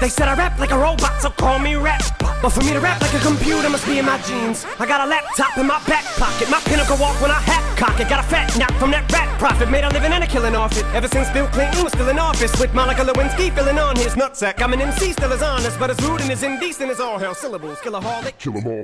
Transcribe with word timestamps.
They 0.00 0.10
said 0.10 0.28
I 0.28 0.34
rap 0.34 0.58
like 0.58 0.72
a 0.72 0.78
robot, 0.78 1.22
so 1.22 1.30
call 1.30 1.58
me 1.58 1.74
rap. 1.76 2.02
But 2.42 2.50
for 2.50 2.60
me 2.60 2.72
to 2.72 2.80
rap 2.80 3.00
like 3.00 3.14
a 3.14 3.18
computer 3.20 3.70
must 3.70 3.86
be 3.86 3.98
in 3.98 4.04
my 4.04 4.18
jeans. 4.22 4.66
I 4.78 4.84
got 4.84 5.00
a 5.00 5.06
laptop 5.06 5.56
in 5.56 5.66
my 5.66 5.82
back 5.86 6.04
pocket, 6.16 6.50
my 6.50 6.60
pinnacle 6.60 6.98
walk 6.98 7.18
when 7.22 7.30
I 7.30 7.40
hat 7.40 7.66
cock 7.78 7.98
it. 8.00 8.08
Got 8.08 8.20
a 8.20 8.28
fat 8.28 8.56
nap 8.58 8.72
from 8.74 8.90
that 8.90 9.10
rat 9.12 9.28
profit, 9.38 9.70
made 9.70 9.84
a 9.84 9.90
living 9.90 10.12
and 10.12 10.22
a 10.22 10.26
killing 10.26 10.54
off 10.54 10.76
it. 10.76 10.84
Ever 10.94 11.08
since 11.08 11.30
Bill 11.30 11.46
Clinton 11.48 11.84
was 11.84 11.92
still 11.92 12.08
in 12.08 12.18
office, 12.18 12.52
with 12.60 12.74
Monica 12.74 13.02
Lewinsky 13.04 13.50
filling 13.54 13.78
on 13.78 13.96
his 13.96 14.14
nutsack. 14.14 14.60
I'm 14.60 14.74
an 14.74 14.82
MC, 14.82 15.12
still 15.12 15.32
as 15.32 15.42
honest, 15.42 15.78
but 15.78 15.90
as 15.90 15.98
rude 16.02 16.20
and 16.20 16.30
as 16.30 16.42
indecent 16.42 16.90
as 16.90 17.00
all 17.00 17.18
hell. 17.18 17.34
Syllables, 17.34 17.80
kill 17.80 17.94
a 17.94 18.00
holic. 18.00 18.34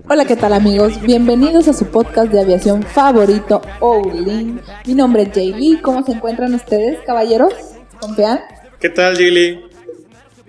Hola, 0.09 0.25
¿qué 0.25 0.37
tal 0.37 0.53
amigos? 0.55 1.01
Bienvenidos 1.03 1.69
a 1.69 1.75
su 1.75 1.87
podcast 1.87 2.33
de 2.33 2.41
aviación 2.41 2.83
favorito, 2.83 3.61
Owling. 3.81 4.61
Mi 4.87 4.95
nombre 4.95 5.25
es 5.25 5.29
Jay 5.35 5.53
Lee. 5.53 5.81
¿Cómo 5.83 6.03
se 6.05 6.13
encuentran 6.13 6.55
ustedes, 6.55 7.01
caballeros? 7.05 7.53
¿Confían? 8.01 8.41
¿Qué 8.81 8.89
tal? 8.89 9.17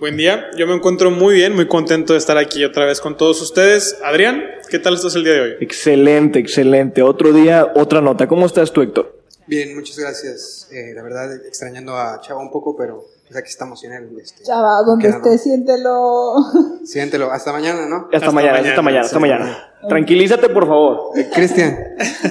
Buen 0.04 0.18
día. 0.18 0.52
Yo 0.58 0.68
me 0.68 0.76
encuentro 0.76 1.12
muy 1.12 1.36
bien, 1.36 1.56
muy 1.56 1.66
contento 1.66 2.12
de 2.12 2.20
estar 2.20 2.38
aquí 2.38 2.66
otra 2.66 2.84
vez 2.84 3.00
con 3.00 3.16
todos 3.16 3.42
ustedes. 3.42 3.98
Adrián, 4.04 4.44
¿qué 4.70 4.78
tal 4.78 4.96
estás 4.96 5.16
el 5.16 5.24
día 5.24 5.32
de 5.32 5.40
hoy? 5.40 5.52
Excelente, 5.62 6.40
excelente. 6.40 7.02
Otro 7.02 7.32
día, 7.32 7.72
otra 7.74 8.02
nota. 8.02 8.28
¿Cómo 8.28 8.46
estás 8.46 8.74
tú, 8.74 8.82
Héctor? 8.82 9.18
Bien, 9.48 9.74
muchas 9.74 9.98
gracias. 9.98 10.68
Eh, 10.74 10.92
la 10.94 11.04
verdad, 11.04 11.34
extrañando 11.48 11.96
a 11.96 12.20
Chava 12.20 12.42
un 12.42 12.52
poco, 12.52 12.76
pero 12.76 13.02
pues 13.26 13.38
aquí 13.38 13.48
estamos 13.48 13.82
en 13.86 13.94
él. 13.94 14.10
Este, 14.22 14.44
Chava, 14.44 14.82
donde 14.86 15.08
esté, 15.08 15.38
siéntelo. 15.38 16.36
Siéntelo. 16.84 17.32
Hasta 17.32 17.54
mañana, 17.54 17.88
¿no? 17.88 18.08
Hasta, 18.12 18.18
Hasta 18.18 18.32
mañana, 18.32 18.54
mañana, 18.56 18.70
hasta 18.72 18.82
mañana, 18.82 19.06
hasta 19.06 19.20
mañana. 19.20 19.74
Tranquilízate, 19.88 20.50
por 20.50 20.68
favor. 20.68 21.18
Eh, 21.18 21.30
Cristian, 21.34 21.78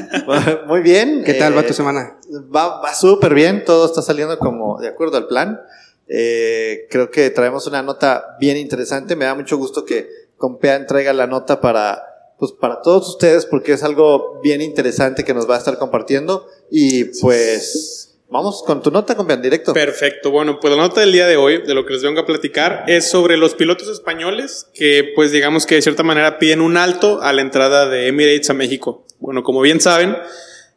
Muy 0.66 0.82
bien. 0.82 1.22
¿qué 1.24 1.32
tal 1.32 1.56
va 1.56 1.62
eh, 1.62 1.68
tu 1.68 1.72
semana? 1.72 2.18
Va, 2.54 2.82
va 2.82 2.92
súper 2.92 3.32
bien, 3.32 3.64
todo 3.64 3.86
está 3.86 4.02
saliendo 4.02 4.38
como 4.38 4.78
de 4.78 4.88
acuerdo 4.88 5.16
al 5.16 5.26
plan. 5.26 5.58
Eh, 6.08 6.86
creo 6.90 7.10
que 7.10 7.30
traemos 7.30 7.66
una 7.66 7.82
nota 7.82 8.36
bien 8.40 8.56
interesante. 8.56 9.16
Me 9.16 9.24
da 9.24 9.34
mucho 9.34 9.56
gusto 9.56 9.84
que 9.84 10.08
Compean 10.36 10.86
traiga 10.86 11.12
la 11.12 11.26
nota 11.26 11.60
para, 11.60 12.02
pues, 12.38 12.52
para 12.52 12.82
todos 12.82 13.08
ustedes 13.08 13.46
porque 13.46 13.72
es 13.72 13.82
algo 13.82 14.40
bien 14.42 14.60
interesante 14.60 15.24
que 15.24 15.34
nos 15.34 15.48
va 15.48 15.54
a 15.54 15.58
estar 15.58 15.78
compartiendo. 15.78 16.46
Y 16.70 17.04
pues, 17.20 18.18
vamos 18.28 18.62
con 18.66 18.82
tu 18.82 18.90
nota, 18.90 19.14
Compean, 19.14 19.40
directo. 19.40 19.72
Perfecto. 19.72 20.30
Bueno, 20.30 20.58
pues 20.58 20.74
la 20.74 20.82
nota 20.82 21.00
del 21.00 21.12
día 21.12 21.26
de 21.26 21.36
hoy, 21.36 21.62
de 21.62 21.74
lo 21.74 21.86
que 21.86 21.92
les 21.92 22.02
vengo 22.02 22.20
a 22.20 22.26
platicar, 22.26 22.84
es 22.88 23.08
sobre 23.08 23.36
los 23.36 23.54
pilotos 23.54 23.88
españoles 23.88 24.66
que, 24.74 25.12
pues 25.14 25.30
digamos 25.30 25.66
que 25.66 25.76
de 25.76 25.82
cierta 25.82 26.02
manera 26.02 26.38
piden 26.38 26.60
un 26.60 26.76
alto 26.76 27.22
a 27.22 27.32
la 27.32 27.42
entrada 27.42 27.88
de 27.88 28.08
Emirates 28.08 28.50
a 28.50 28.54
México. 28.54 29.06
Bueno, 29.20 29.44
como 29.44 29.60
bien 29.60 29.80
saben, 29.80 30.16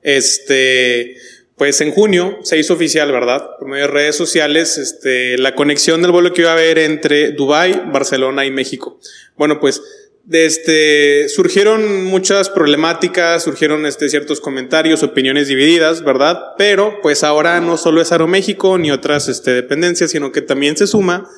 este, 0.03 1.15
pues 1.57 1.79
en 1.81 1.91
junio 1.91 2.39
se 2.43 2.57
hizo 2.57 2.73
oficial, 2.73 3.11
¿verdad? 3.11 3.41
Por 3.59 3.69
medio 3.69 3.85
de 3.85 3.91
redes 3.91 4.15
sociales, 4.15 4.77
este, 4.77 5.37
la 5.37 5.55
conexión 5.55 6.01
del 6.01 6.11
vuelo 6.11 6.33
que 6.33 6.41
iba 6.41 6.51
a 6.51 6.53
haber 6.53 6.77
entre 6.79 7.31
Dubái, 7.31 7.83
Barcelona 7.91 8.45
y 8.45 8.51
México. 8.51 8.99
Bueno, 9.37 9.59
pues 9.59 9.81
este, 10.31 11.29
surgieron 11.29 12.03
muchas 12.05 12.49
problemáticas, 12.49 13.43
surgieron 13.43 13.85
este, 13.85 14.09
ciertos 14.09 14.41
comentarios, 14.41 15.03
opiniones 15.03 15.47
divididas, 15.47 16.03
¿verdad? 16.03 16.39
Pero 16.57 16.99
pues 17.01 17.23
ahora 17.23 17.61
no 17.61 17.77
solo 17.77 18.01
es 18.01 18.11
Aeroméxico 18.11 18.77
ni 18.77 18.91
otras 18.91 19.29
este, 19.29 19.51
dependencias, 19.51 20.11
sino 20.11 20.31
que 20.31 20.41
también 20.41 20.75
se 20.75 20.87
suma 20.87 21.29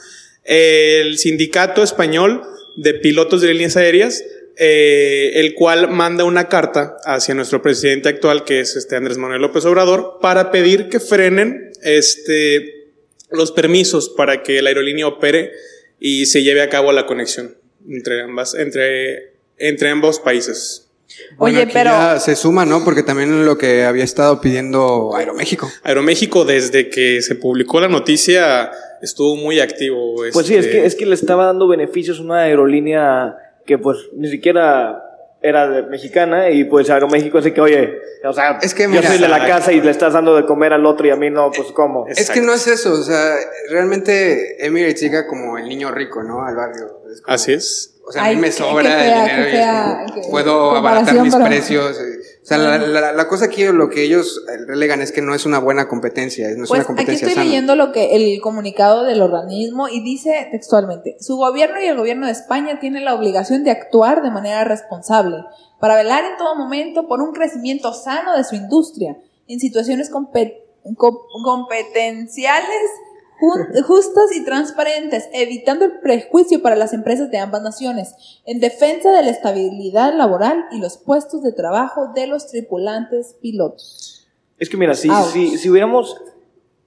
el 0.45 1.17
sindicato 1.17 1.83
español 1.83 2.41
de 2.77 2.93
pilotos 2.93 3.41
de 3.41 3.53
líneas 3.53 3.75
aéreas, 3.75 4.23
eh, 4.59 5.31
el 5.35 5.53
cual 5.53 5.89
manda 5.89 6.23
una 6.23 6.49
carta 6.49 6.97
hacia 7.05 7.35
nuestro 7.35 7.61
presidente 7.61 8.09
actual, 8.09 8.43
que 8.43 8.59
es 8.59 8.75
este 8.75 8.95
Andrés 8.95 9.17
Manuel 9.17 9.41
López 9.41 9.65
Obrador, 9.65 10.17
para 10.21 10.51
pedir 10.51 10.89
que 10.89 10.99
frenen 10.99 11.71
este, 11.83 12.89
los 13.29 13.51
permisos 13.51 14.09
para 14.09 14.41
que 14.41 14.61
la 14.61 14.69
aerolínea 14.69 15.07
opere 15.07 15.51
y 15.99 16.25
se 16.25 16.43
lleve 16.43 16.61
a 16.61 16.69
cabo 16.69 16.91
la 16.91 17.05
conexión 17.05 17.55
entre 17.87 18.21
ambas, 18.21 18.55
entre, 18.55 19.33
entre 19.57 19.89
ambos 19.89 20.19
países. 20.19 20.89
Bueno, 21.37 21.57
Oye, 21.57 21.63
aquí 21.63 21.73
pero- 21.73 21.91
ya 21.91 22.19
se 22.19 22.35
suma, 22.35 22.65
¿no? 22.65 22.83
Porque 22.83 23.03
también 23.03 23.45
lo 23.45 23.57
que 23.57 23.85
había 23.85 24.03
estado 24.03 24.41
pidiendo 24.41 25.15
Aeroméxico. 25.15 25.71
Aeroméxico, 25.83 26.45
desde 26.45 26.89
que 26.89 27.21
se 27.21 27.35
publicó 27.35 27.79
la 27.79 27.87
noticia, 27.87 28.71
estuvo 29.01 29.35
muy 29.35 29.59
activo. 29.59 30.15
Pues 30.33 30.47
sí, 30.47 30.55
es 30.55 30.65
este, 30.65 30.79
que, 30.79 30.85
es 30.85 30.95
que 30.95 31.05
le 31.05 31.15
estaba 31.15 31.45
dando 31.45 31.67
beneficios 31.67 32.19
a 32.19 32.23
una 32.23 32.39
aerolínea 32.41 33.35
que 33.67 33.77
pues 33.77 33.97
ni 34.13 34.27
siquiera 34.29 35.03
era 35.41 35.67
de- 35.69 35.83
mexicana 35.83 36.49
y 36.49 36.63
pues 36.63 36.89
Aeroméxico 36.89 37.37
así 37.37 37.51
que, 37.51 37.61
oye, 37.61 37.99
o 38.27 38.33
sea, 38.33 38.57
Es 38.61 38.73
que, 38.73 38.83
yo 38.83 38.89
mira, 38.89 39.03
soy 39.07 39.19
de 39.19 39.27
la 39.27 39.45
casa 39.45 39.71
y 39.71 39.79
le 39.81 39.91
estás 39.91 40.13
dando 40.13 40.35
de 40.35 40.45
comer 40.47 40.73
al 40.73 40.83
otro 40.87 41.05
y 41.05 41.11
a 41.11 41.15
mí 41.15 41.29
no, 41.29 41.51
pues 41.51 41.71
¿cómo? 41.73 42.07
Es 42.07 42.31
que 42.31 42.41
no 42.41 42.53
es 42.53 42.65
eso, 42.65 42.93
o 42.93 43.03
sea, 43.03 43.35
realmente 43.69 44.65
Emirates 44.65 44.99
llega 45.01 45.27
como 45.27 45.57
el 45.59 45.67
niño 45.69 45.91
rico, 45.91 46.23
¿no? 46.23 46.43
Al 46.43 46.55
barrio. 46.55 46.85
Es 47.13 47.21
como- 47.21 47.35
Así 47.35 47.53
es. 47.53 47.93
O 48.07 48.11
sea, 48.11 48.23
a 48.23 48.25
Ay, 48.25 48.35
mí 48.35 48.41
me 48.41 48.51
sobra 48.53 49.03
el 49.03 49.25
dinero 49.27 49.49
y 49.49 50.05
es 50.05 50.11
como, 50.13 50.29
puedo 50.31 50.71
abaratar 50.77 51.13
mis 51.21 51.33
pero- 51.35 51.45
precios. 51.45 51.99
eh. 51.99 52.16
O 52.47 52.49
sea, 52.49 52.57
la, 52.59 52.77
la- 52.77 53.11
la 53.11 53.27
cosa 53.27 53.45
aquí, 53.45 53.65
lo 53.65 53.89
que 53.89 54.03
ellos 54.03 54.41
eh, 54.47 54.57
relegan 54.65 55.01
es 55.01 55.11
que 55.11 55.21
no 55.21 55.35
es 55.35 55.45
una 55.45 55.59
buena 55.59 55.89
competencia, 55.89 56.47
no 56.55 56.63
es 56.63 56.69
Pues 56.69 56.71
una 56.71 56.79
aquí 56.79 56.87
competencia 56.87 57.27
estoy 57.27 57.33
sana. 57.35 57.43
leyendo 57.43 57.75
lo 57.75 57.91
que 57.91 58.15
el 58.15 58.39
comunicado 58.39 59.03
del 59.03 59.21
organismo 59.21 59.89
y 59.89 59.99
dice 60.01 60.47
textualmente, 60.49 61.17
su 61.19 61.35
gobierno 61.35 61.81
y 61.81 61.87
el 61.87 61.97
gobierno 61.97 62.25
de 62.25 62.31
España 62.31 62.79
tienen 62.79 63.03
la 63.03 63.15
obligación 63.15 63.65
de 63.65 63.71
actuar 63.71 64.21
de 64.23 64.31
manera 64.31 64.63
responsable 64.63 65.43
para 65.81 65.97
velar 65.97 66.23
en 66.23 66.37
todo 66.37 66.55
momento 66.55 67.05
por 67.09 67.21
un 67.21 67.33
crecimiento 67.33 67.91
sano 67.93 68.37
de 68.37 68.45
su 68.45 68.55
industria 68.55 69.17
en 69.49 69.59
situaciones 69.59 70.09
compe- 70.09 70.55
com- 70.95 71.17
competenciales 71.43 72.89
justas 73.39 74.35
y 74.35 74.43
transparentes, 74.43 75.29
evitando 75.33 75.85
el 75.85 75.99
prejuicio 75.99 76.61
para 76.61 76.75
las 76.75 76.93
empresas 76.93 77.29
de 77.31 77.37
ambas 77.37 77.61
naciones, 77.61 78.15
en 78.45 78.59
defensa 78.59 79.11
de 79.11 79.23
la 79.23 79.29
estabilidad 79.29 80.13
laboral 80.15 80.65
y 80.71 80.79
los 80.79 80.97
puestos 80.97 81.43
de 81.43 81.51
trabajo 81.53 82.11
de 82.15 82.27
los 82.27 82.47
tripulantes 82.47 83.35
pilotos. 83.41 84.27
Es 84.57 84.69
que 84.69 84.77
mira, 84.77 84.95
si, 84.95 85.09
si, 85.31 85.57
si 85.57 85.69
hubiéramos, 85.69 86.19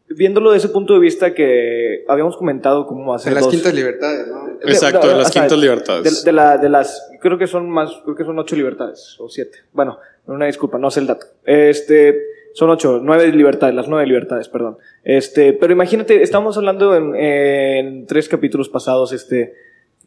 viéndolo 0.08 0.50
desde 0.50 0.66
ese 0.66 0.72
punto 0.72 0.94
de 0.94 0.98
vista 1.00 1.34
que 1.34 2.04
habíamos 2.08 2.36
comentado 2.36 2.86
cómo 2.86 3.14
hacer 3.14 3.30
De 3.30 3.34
las 3.36 3.44
dos- 3.44 3.54
quintas 3.54 3.72
libertades, 3.74 4.26
¿no? 4.26 4.48
Exacto, 4.62 5.06
de 5.06 5.14
las 5.14 5.28
o 5.28 5.32
sea, 5.32 5.42
quintas 5.42 5.58
libertades. 5.58 6.24
De, 6.24 6.30
de 6.30 6.32
la, 6.32 6.58
de 6.58 6.68
las, 6.68 7.08
creo 7.20 7.38
que 7.38 7.46
son 7.46 7.70
más, 7.70 7.90
creo 8.04 8.16
que 8.16 8.24
son 8.24 8.38
ocho 8.38 8.56
libertades, 8.56 9.16
o 9.20 9.28
siete. 9.28 9.58
Bueno, 9.72 9.98
una 10.26 10.46
disculpa, 10.46 10.78
no 10.78 10.90
sé 10.90 11.00
el 11.00 11.06
dato. 11.06 11.26
Este, 11.44 12.20
son 12.54 12.70
ocho, 12.70 13.00
nueve 13.02 13.28
libertades, 13.32 13.74
las 13.74 13.88
nueve 13.88 14.06
libertades, 14.06 14.48
perdón. 14.48 14.76
Este, 15.04 15.52
pero 15.52 15.72
imagínate, 15.72 16.22
estamos 16.22 16.56
hablando 16.56 16.94
en, 16.96 17.14
en 17.14 18.06
tres 18.06 18.28
capítulos 18.28 18.68
pasados, 18.68 19.12
este, 19.12 19.54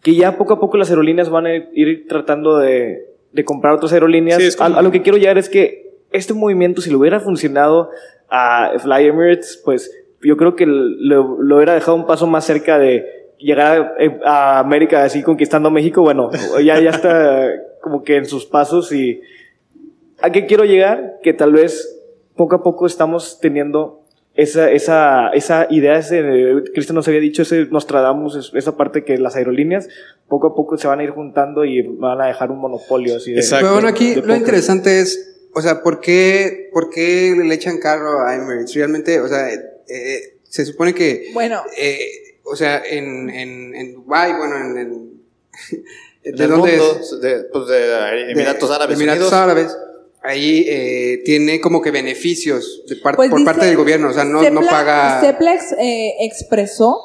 que 0.02 0.16
ya 0.16 0.38
poco 0.38 0.54
a 0.54 0.60
poco 0.60 0.78
las 0.78 0.90
aerolíneas 0.90 1.30
van 1.30 1.46
a 1.48 1.56
ir 1.56 2.08
tratando 2.08 2.58
de, 2.58 3.06
de 3.32 3.46
comprar 3.46 3.74
otras 3.74 3.94
aerolíneas. 3.94 4.40
Sí, 4.42 4.48
es 4.48 4.56
como- 4.58 4.76
a, 4.76 4.80
a 4.80 4.82
lo 4.82 4.92
que 4.92 5.02
quiero 5.02 5.18
llegar 5.18 5.38
es 5.38 5.50
que 5.50 5.94
este 6.12 6.34
movimiento, 6.34 6.82
si 6.82 6.92
lo 6.92 7.00
hubiera 7.00 7.20
funcionado 7.20 7.90
a 8.30 8.74
Fly 8.80 9.06
Emirates, 9.08 9.62
pues 9.64 9.92
yo 10.22 10.38
creo 10.38 10.56
que 10.56 10.66
lo, 10.66 11.42
lo 11.42 11.56
hubiera 11.56 11.74
dejado 11.74 11.96
un 11.96 12.06
paso 12.06 12.28
más 12.28 12.46
cerca 12.46 12.78
de 12.80 13.06
llegar 13.40 13.94
a, 14.26 14.30
a 14.58 14.60
América 14.60 15.04
así 15.04 15.22
conquistando 15.24 15.70
México. 15.72 16.02
Bueno, 16.02 16.30
ya, 16.64 16.80
ya 16.80 16.90
está 16.92 17.50
como 17.82 18.04
que 18.04 18.18
en 18.18 18.26
sus 18.26 18.46
pasos 18.46 18.92
y 18.94 19.22
¿a 20.22 20.32
qué 20.32 20.46
quiero 20.46 20.64
llegar? 20.66 21.16
Que 21.24 21.34
tal 21.34 21.52
vez 21.52 22.03
poco 22.36 22.56
a 22.56 22.64
poco 22.64 22.86
estamos 22.88 23.40
teniendo 23.42 24.02
esa, 24.36 24.72
esa, 24.72 25.30
esa 25.30 25.68
idea, 25.70 26.00
ese, 26.00 26.24
Cristian 26.74 26.96
nos 26.96 27.08
había 27.08 27.20
dicho, 27.20 27.44
ese 27.44 27.66
Nostradamus, 27.68 28.36
es- 28.36 28.52
esa 28.56 28.76
parte 28.76 29.04
que 29.04 29.18
las 29.20 29.36
aerolíneas 29.36 29.88
poco 30.28 30.48
a 30.48 30.56
poco 30.56 30.78
se 30.78 30.88
van 30.88 31.00
a 31.00 31.04
ir 31.04 31.12
juntando 31.12 31.64
y 31.66 31.82
van 31.84 32.20
a 32.20 32.26
dejar 32.28 32.50
un 32.50 32.58
monopolio 32.60 33.18
así 33.18 33.32
de, 33.32 33.42
Exacto. 33.42 33.66
Pero 33.66 33.74
bueno, 33.74 33.88
aquí 33.90 34.16
de 34.16 34.22
lo 34.24 34.36
interesante 34.36 35.00
es, 35.00 35.48
o 35.54 35.62
sea, 35.62 35.84
¿por 35.84 36.00
qué, 36.00 36.70
¿por 36.74 36.90
qué 36.90 37.36
le 37.38 37.54
echan 37.54 37.78
carro 37.78 38.26
a 38.26 38.34
Emirates? 38.36 38.74
Realmente, 38.74 39.20
o 39.22 39.28
sea, 39.28 39.54
eh, 39.54 39.60
eh, 39.88 40.38
se 40.44 40.66
supone 40.66 40.96
que, 40.96 41.30
Bueno, 41.34 41.62
eh, 41.78 42.00
o 42.44 42.56
sea, 42.56 42.82
en, 42.84 43.30
en, 43.30 43.76
en 43.76 43.94
Dubái, 43.94 44.34
bueno, 44.36 44.58
en, 44.58 44.78
en- 44.80 45.14
¿de 46.24 46.48
dónde 46.48 46.78
mundo, 46.78 46.98
es? 47.00 47.22
de, 47.22 47.44
pues 47.54 47.68
de 47.68 48.32
Emiratos 48.32 48.70
De- 48.70 48.76
Árabes 48.76 48.96
Emiratos 48.98 49.22
Unidos. 49.28 49.34
Árabes, 49.34 49.78
ahí 50.24 50.66
eh, 50.68 51.22
tiene 51.26 51.60
como 51.62 51.82
que 51.82 51.92
beneficios 51.92 52.84
de 52.88 52.96
par- 52.98 53.16
Pues 53.16 53.30
por 53.30 53.40
dice- 53.40 53.52
parte 53.52 53.66
del 53.66 53.76
gobierno, 53.78 54.10
o 54.10 54.14
sea, 54.14 54.24
no, 54.24 54.42
no 54.50 54.62
paga... 54.62 55.20
Sepla 55.22 55.54
ex- 55.54 55.76
eh, 55.80 56.14
expresó 56.22 57.00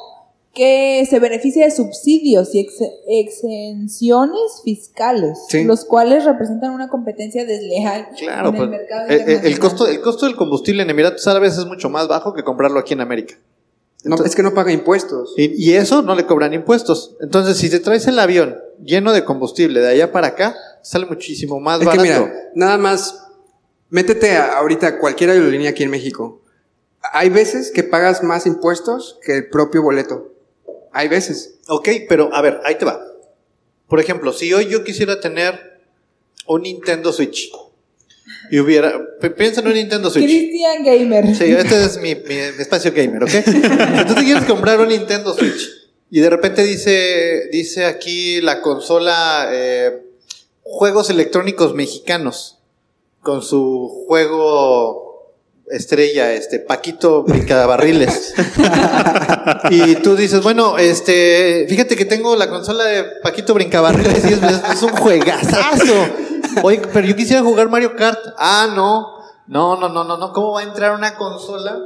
que 0.53 1.05
se 1.09 1.19
beneficia 1.19 1.63
de 1.65 1.71
subsidios 1.71 2.55
y 2.55 2.61
ex- 2.61 2.81
exenciones 3.07 4.61
fiscales, 4.63 5.37
Sí. 5.49 5.63
los 5.63 5.85
cuales 5.85 6.25
representan 6.25 6.71
una 6.71 6.89
competencia 6.89 7.45
desleal 7.45 8.07
Claro, 8.17 8.49
en 8.49 8.55
el 8.55 8.59
pues, 8.59 8.69
mercado 8.69 9.09
eh, 9.09 9.23
eh, 9.27 9.41
el, 9.43 9.59
costo, 9.59 9.87
el 9.87 10.01
costo 10.01 10.25
del 10.25 10.35
combustible 10.35 10.83
en 10.83 10.89
Emiratos 10.89 11.27
Árabes 11.27 11.57
es 11.57 11.65
mucho 11.65 11.89
más 11.89 12.07
bajo 12.07 12.33
que 12.33 12.43
comprarlo 12.43 12.79
aquí 12.79 12.93
en 12.93 13.01
América. 13.01 13.35
No, 14.05 14.15
es 14.23 14.33
que 14.33 14.43
no 14.43 14.53
paga 14.53 14.71
impuestos. 14.71 15.33
Y, 15.35 15.61
y 15.61 15.73
eso 15.73 16.01
no 16.01 16.15
le 16.15 16.25
cobran 16.25 16.53
impuestos. 16.53 17.17
Entonces, 17.21 17.57
si 17.57 17.69
te 17.69 17.79
traes 17.79 18.07
el 18.07 18.17
avión 18.17 18.57
lleno 18.81 19.11
de 19.11 19.25
combustible 19.25 19.81
de 19.81 19.89
allá 19.89 20.13
para 20.13 20.27
acá, 20.27 20.55
sale 20.83 21.05
muchísimo 21.05 21.59
más 21.59 21.81
Es 21.81 21.87
que 21.89 21.99
mira, 21.99 22.31
nada 22.55 22.77
más, 22.77 23.23
métete 23.89 24.31
a- 24.37 24.57
ahorita 24.57 24.87
a 24.87 24.99
cualquier 24.99 25.29
aerolínea 25.31 25.71
aquí 25.71 25.83
en 25.83 25.89
México. 25.89 26.41
Hay 27.13 27.29
veces 27.29 27.71
que 27.71 27.83
pagas 27.83 28.23
más 28.23 28.45
impuestos 28.45 29.17
que 29.23 29.37
el 29.37 29.49
propio 29.49 29.81
boleto. 29.81 30.33
Hay 30.91 31.07
veces. 31.07 31.59
Ok, 31.67 31.87
pero 32.07 32.33
a 32.33 32.41
ver, 32.41 32.59
ahí 32.63 32.75
te 32.77 32.85
va. 32.85 32.99
Por 33.87 33.99
ejemplo, 33.99 34.33
si 34.33 34.53
hoy 34.53 34.67
yo 34.67 34.83
quisiera 34.83 35.19
tener 35.19 35.79
un 36.47 36.63
Nintendo 36.63 37.11
Switch 37.13 37.49
y 38.51 38.59
hubiera. 38.59 38.93
pi- 39.21 39.29
Piensa 39.29 39.61
en 39.61 39.67
un 39.67 39.73
Nintendo 39.73 40.09
Switch. 40.09 40.25
Christian 40.25 40.83
Gamer. 40.83 41.35
Sí, 41.35 41.45
este 41.45 41.83
es 41.85 41.97
mi, 41.99 42.15
mi 42.15 42.35
espacio 42.35 42.91
gamer, 42.93 43.23
¿ok? 43.23 43.29
Entonces 43.33 44.15
te 44.15 44.23
quieres 44.23 44.43
comprar 44.45 44.79
un 44.79 44.89
Nintendo 44.89 45.33
Switch 45.33 45.69
y 46.11 46.19
de 46.19 46.29
repente 46.29 46.63
dice, 46.63 47.49
dice 47.51 47.85
aquí 47.85 48.41
la 48.41 48.61
consola 48.61 49.47
eh, 49.51 50.03
Juegos 50.71 51.09
Electrónicos 51.09 51.73
Mexicanos 51.73 52.59
con 53.21 53.41
su 53.41 54.05
juego 54.07 55.33
estrella, 55.67 56.31
este 56.31 56.59
Paquito 56.59 57.23
Brincabarriles. 57.23 58.35
y 59.71 59.95
tú 59.95 60.15
dices, 60.15 60.43
bueno, 60.43 60.77
este, 60.77 61.65
fíjate 61.67 61.95
que 61.95 62.05
tengo 62.05 62.35
la 62.35 62.49
consola 62.49 62.85
de 62.85 63.03
Paquito 63.23 63.55
Brincabarriles 63.55 64.23
y 64.25 64.33
es, 64.33 64.41
es 64.73 64.83
un 64.83 64.91
juegazazo. 64.91 66.07
Oye, 66.61 66.81
pero 66.93 67.07
yo 67.07 67.15
quisiera 67.15 67.41
jugar 67.41 67.69
Mario 67.69 67.95
Kart. 67.95 68.19
Ah, 68.37 68.71
no. 68.75 69.17
No, 69.47 69.75
no, 69.75 69.89
no, 69.89 70.03
no, 70.03 70.17
no. 70.17 70.33
¿Cómo 70.33 70.51
va 70.53 70.61
a 70.61 70.63
entrar 70.63 70.93
una 70.93 71.15
consola 71.15 71.79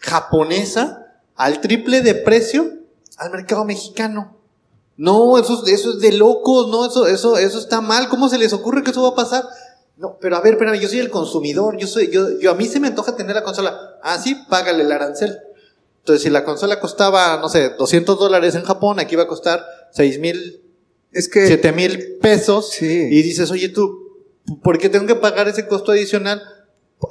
japonesa 0.00 1.06
al 1.36 1.62
triple 1.62 2.02
de 2.02 2.14
precio 2.14 2.70
al 3.16 3.30
mercado 3.30 3.64
mexicano? 3.64 4.33
No, 4.96 5.38
eso, 5.38 5.62
es- 5.66 5.72
eso 5.72 5.90
es 5.92 6.00
de 6.00 6.12
locos, 6.12 6.68
no, 6.68 6.86
eso, 6.86 7.06
eso, 7.06 7.36
eso 7.38 7.58
está 7.58 7.80
mal. 7.80 8.08
¿Cómo 8.08 8.28
se 8.28 8.38
les 8.38 8.52
ocurre 8.52 8.82
que 8.82 8.90
eso 8.92 9.02
va 9.02 9.08
a 9.10 9.14
pasar? 9.14 9.44
No, 9.96 10.18
pero 10.20 10.36
a 10.36 10.40
ver, 10.40 10.54
espérame, 10.54 10.80
yo 10.80 10.88
soy 10.88 10.98
el 11.00 11.10
consumidor, 11.10 11.76
yo 11.78 11.86
soy, 11.86 12.10
yo, 12.10 12.38
yo 12.40 12.50
a 12.50 12.54
mí 12.54 12.66
se 12.66 12.80
me 12.80 12.88
antoja 12.88 13.14
tener 13.16 13.34
la 13.34 13.42
consola. 13.44 13.78
Ah, 14.02 14.18
sí, 14.18 14.36
págale 14.48 14.82
el 14.84 14.92
arancel. 14.92 15.38
Entonces, 16.00 16.22
si 16.22 16.30
la 16.30 16.44
consola 16.44 16.80
costaba, 16.80 17.38
no 17.40 17.48
sé, 17.48 17.70
200 17.78 18.18
dólares 18.18 18.54
en 18.56 18.62
Japón, 18.64 18.98
aquí 19.00 19.16
va 19.16 19.22
a 19.22 19.28
costar 19.28 19.64
6 19.92 20.18
mil, 20.18 20.60
Es 21.12 21.28
que 21.28 21.46
7 21.46 21.72
mil 21.72 22.18
pesos. 22.20 22.70
Sí. 22.72 22.86
Y 23.10 23.22
dices, 23.22 23.50
oye, 23.50 23.68
tú, 23.68 23.98
¿por 24.62 24.78
qué 24.78 24.88
tengo 24.88 25.06
que 25.06 25.14
pagar 25.14 25.48
ese 25.48 25.66
costo 25.66 25.92
adicional? 25.92 26.42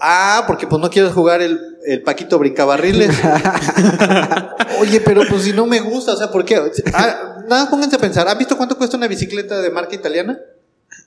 Ah, 0.02 0.44
porque 0.48 0.66
pues 0.68 0.82
no 0.82 0.90
quieres 0.90 1.12
jugar 1.12 1.42
el, 1.42 1.78
el 1.86 2.02
Paquito 2.02 2.40
Brincabarriles. 2.40 3.16
Oye, 4.80 5.02
pero 5.02 5.22
pues 5.30 5.44
si 5.44 5.54
no 5.54 5.66
me 5.66 5.80
gusta, 5.80 6.14
o 6.14 6.18
sea, 6.18 6.32
¿por 6.32 6.46
qué? 6.46 6.60
Ah, 6.94 7.38
nada, 7.48 7.70
pónganse 7.70 7.96
a 7.96 8.00
pensar, 8.00 8.28
¿han 8.28 8.38
visto 8.38 8.58
cuánto 8.58 8.78
cuesta 8.78 8.98
una 8.98 9.08
bicicleta 9.08 9.62
de 9.62 9.70
marca 9.70 9.96
italiana? 9.96 10.40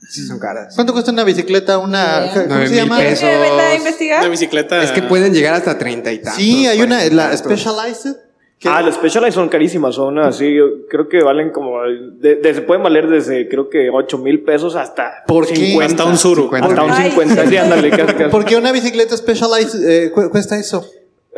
sí 0.09 0.25
son 0.25 0.39
caras. 0.39 0.73
¿Cuánto 0.75 0.93
cuesta 0.93 1.11
una 1.11 1.23
bicicleta? 1.23 1.77
Una. 1.77 2.31
¿cómo 2.33 2.67
se 2.67 2.75
llama? 2.75 2.97
pesos. 2.97 3.19
¿Quieres 3.19 3.19
que 3.19 3.49
venda 3.49 4.15
a 4.15 4.19
Una 4.19 4.29
bicicleta. 4.29 4.83
Es 4.83 4.91
que 4.91 5.01
pueden 5.01 5.33
llegar 5.33 5.53
hasta 5.53 5.77
30 5.77 6.11
y 6.11 6.19
tantos. 6.19 6.35
Sí, 6.35 6.67
hay 6.67 6.81
una, 6.81 6.97
40 6.97 7.07
y 7.07 7.15
la. 7.15 7.37
Specialized. 7.37 8.26
Que- 8.59 8.67
Ah, 8.69 8.81
las 8.81 8.95
Specialized 8.95 9.33
son 9.35 9.49
carísimas, 9.49 9.95
son 9.95 10.17
así, 10.19 10.53
yo 10.55 10.87
creo 10.87 11.07
que 11.07 11.21
valen 11.21 11.51
como, 11.51 11.81
de, 11.83 12.35
de- 12.35 12.53
se 12.53 12.61
pueden 12.61 12.81
valer 12.83 13.07
desde 13.07 13.47
creo 13.47 13.69
que 13.69 13.89
8 13.89 14.17
mil 14.17 14.43
pesos 14.43 14.75
hasta 14.75 15.23
¿Por 15.27 15.45
qué? 15.47 15.55
50. 15.55 15.85
Hasta 15.85 16.05
un 16.05 16.17
suru. 16.17 16.43
50. 16.43 16.67
Hasta 16.67 16.83
un 16.83 16.91
Ay. 16.91 17.09
50, 17.11 17.47
sí, 17.47 17.57
ándale, 17.57 17.89
casi, 17.91 18.13
casi. 18.13 18.31
¿Por 18.31 18.45
qué 18.45 18.55
una 18.55 18.71
bicicleta 18.71 19.15
Specialized 19.15 19.87
eh, 19.87 20.11
cu- 20.11 20.29
cuesta 20.31 20.57
eso? 20.59 20.89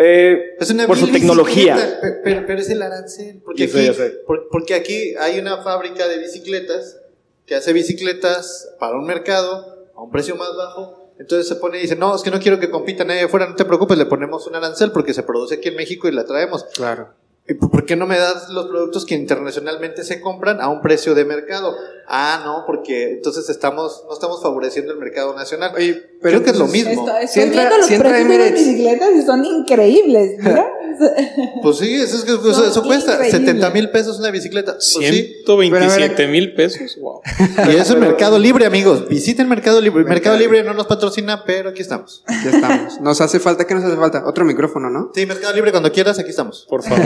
Eh, 0.01 0.56
Es 0.60 0.69
una 0.71 0.88
por 0.88 0.98
su 0.98 1.12
tecnología. 1.12 1.77
Pero, 2.24 2.44
pero 2.48 2.62
es 2.62 2.69
el 2.69 2.81
arancel. 2.81 3.42
Porque 3.44 3.68
sé, 3.68 3.92
por- 4.25 4.48
porque 4.50 4.74
aquí 4.74 5.13
hay 5.19 5.39
una 5.39 5.57
fábrica 5.62 6.07
de 6.07 6.19
bicicletas 6.19 7.01
que 7.45 7.56
hace 7.56 7.74
bicicletas 7.74 8.75
para 8.80 8.95
un 8.98 9.06
mercado 9.06 9.89
a 9.95 10.01
un 10.01 10.10
precio 10.10 10.38
más 10.38 10.56
bajo. 10.56 10.99
Entonces 11.19 11.48
se 11.48 11.56
pone 11.56 11.77
y 11.77 11.81
dice, 11.81 11.95
no, 11.95 12.16
es 12.16 12.21
que 12.21 12.31
no 12.31 12.39
quiero 12.39 12.60
que 12.60 12.69
compita 12.71 13.04
nadie 13.04 13.24
afuera, 13.24 13.48
no 13.48 13.56
te 13.56 13.66
preocupes, 13.66 13.98
le 13.98 14.06
ponemos 14.06 14.48
un 14.48 14.56
arancel 14.56 14.92
porque 14.92 15.13
se 15.13 15.21
produce 15.24 15.56
aquí 15.56 15.68
en 15.69 15.75
México 15.75 16.07
y 16.07 16.12
la 16.13 16.24
traemos. 16.25 16.63
Claro. 16.74 17.10
¿Y 17.48 17.56
por 17.56 17.83
qué 17.86 17.95
no 17.95 18.06
me 18.06 18.19
das 18.19 18.50
los 18.50 18.68
productos 18.68 19.07
que 19.07 19.16
internacionalmente 19.16 20.04
se 20.04 20.21
compran 20.21 20.62
a 20.62 20.69
un 20.69 20.81
precio 20.81 21.16
de 21.16 21.25
mercado? 21.25 21.75
Ah, 22.07 22.42
no, 22.45 22.63
porque 22.68 23.13
entonces 23.13 23.50
estamos, 23.50 24.04
no 24.07 24.13
estamos 24.13 24.42
favoreciendo 24.44 24.94
el 24.94 25.00
mercado 25.00 25.36
nacional. 25.36 25.71
Oye, 25.75 25.95
pero 26.21 26.38
Creo 26.38 26.44
que 26.44 26.50
es 26.51 26.57
lo 26.60 26.68
mismo. 26.68 26.92
Esto- 26.92 27.18
estoy 27.18 27.27
Si 27.27 27.39
entra- 27.42 27.62
viendo 27.62 27.77
los 27.80 27.88
si 27.88 27.98
precios 27.98 28.30
de 28.30 28.38
las 28.38 28.51
bicicletas 28.54 29.10
y 29.15 29.22
son 29.24 29.45
increíbles. 29.45 30.36
Mira. 30.44 30.72
Pues 31.62 31.77
sí, 31.77 31.94
eso, 31.95 32.18
es 32.18 32.24
que- 32.24 32.33
eso, 32.33 32.65
eso 32.65 32.83
cuesta 32.83 33.13
increíbles. 33.13 33.41
70 33.41 33.69
mil 33.71 33.89
pesos 33.89 34.19
una 34.19 34.31
bicicleta. 34.31 34.74
Pues 34.74 34.86
sí. 34.86 35.03
127 35.45 36.27
mil 36.27 36.53
pesos. 36.53 36.97
Wow. 37.00 37.21
Y 37.71 37.75
eso 37.75 37.94
es 37.94 38.00
Mercado 38.00 38.38
Libre, 38.39 38.65
amigos. 38.65 39.07
Visiten 39.07 39.47
Mercado 39.50 39.81
Libre. 39.81 40.03
Mercado 40.03 40.38
Libre 40.38 40.63
no 40.63 40.74
nos 40.74 40.88
patrocina, 40.88 41.44
pero 41.45 41.69
aquí 41.69 41.81
estamos. 41.81 42.24
Ya 42.27 42.51
estamos. 42.51 43.01
Nos 43.01 43.21
hace 43.21 43.39
falta, 43.39 43.65
¿qué 43.65 43.75
nos 43.75 43.83
hace 43.83 43.95
falta? 43.97 44.24
Otro 44.25 44.45
micrófono, 44.45 44.89
¿no? 44.89 45.12
Sí, 45.13 45.25
Mercado 45.25 45.53
Libre, 45.53 45.71
cuando 45.71 45.91
quieras, 45.91 46.19
aquí 46.19 46.30
estamos. 46.30 46.65
Por 46.69 46.83
favor. 46.83 47.06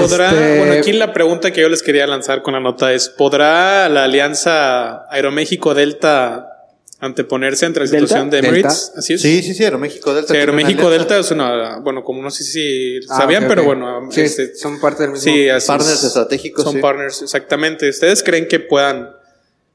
¿Podrá, 0.00 0.30
Este, 0.30 0.58
bueno, 0.58 0.72
aquí 0.74 0.92
la 0.92 1.12
pregunta 1.12 1.52
que 1.52 1.60
yo 1.60 1.68
les 1.68 1.82
quería 1.82 2.06
lanzar 2.06 2.42
con 2.42 2.54
la 2.54 2.60
nota 2.60 2.92
es, 2.92 3.08
¿podrá 3.08 3.88
la 3.88 4.04
alianza 4.04 5.04
Aeroméxico-Delta 5.10 6.57
anteponerse 7.00 7.64
ante 7.66 7.78
la 7.80 7.86
¿Delta? 7.86 7.98
situación 8.00 8.30
de 8.30 8.36
¿Delta? 8.38 8.48
Emirates? 8.50 8.92
Así 8.96 9.14
es. 9.14 9.22
Sí, 9.22 9.42
sí, 9.42 9.54
sí, 9.54 9.62
Aeroméxico 9.64 10.12
Delta. 10.14 10.32
Sí, 10.34 10.38
Aeroméxico-Delta 10.40 11.14
alianza. 11.14 11.20
es 11.20 11.30
una, 11.30 11.78
bueno, 11.78 12.02
como 12.02 12.22
no 12.22 12.30
sé 12.30 12.42
si 12.44 12.98
Ah, 13.08 13.18
sabían, 13.18 13.46
pero 13.46 13.62
bueno, 13.64 14.10
Sí, 14.10 14.22
este, 14.22 14.54
son 14.56 14.80
parte 14.80 15.04
del 15.04 15.12
mismo. 15.12 15.32
sí, 15.32 15.48
así 15.48 15.66
Partners 15.68 15.98
es. 15.98 16.04
estratégicos, 16.04 16.64
Son 16.64 16.74
sí. 16.74 16.80
partners, 16.80 17.22
exactamente. 17.22 17.88
¿Ustedes 17.88 18.22
creen 18.24 18.48
que 18.48 18.58
puedan 18.58 19.10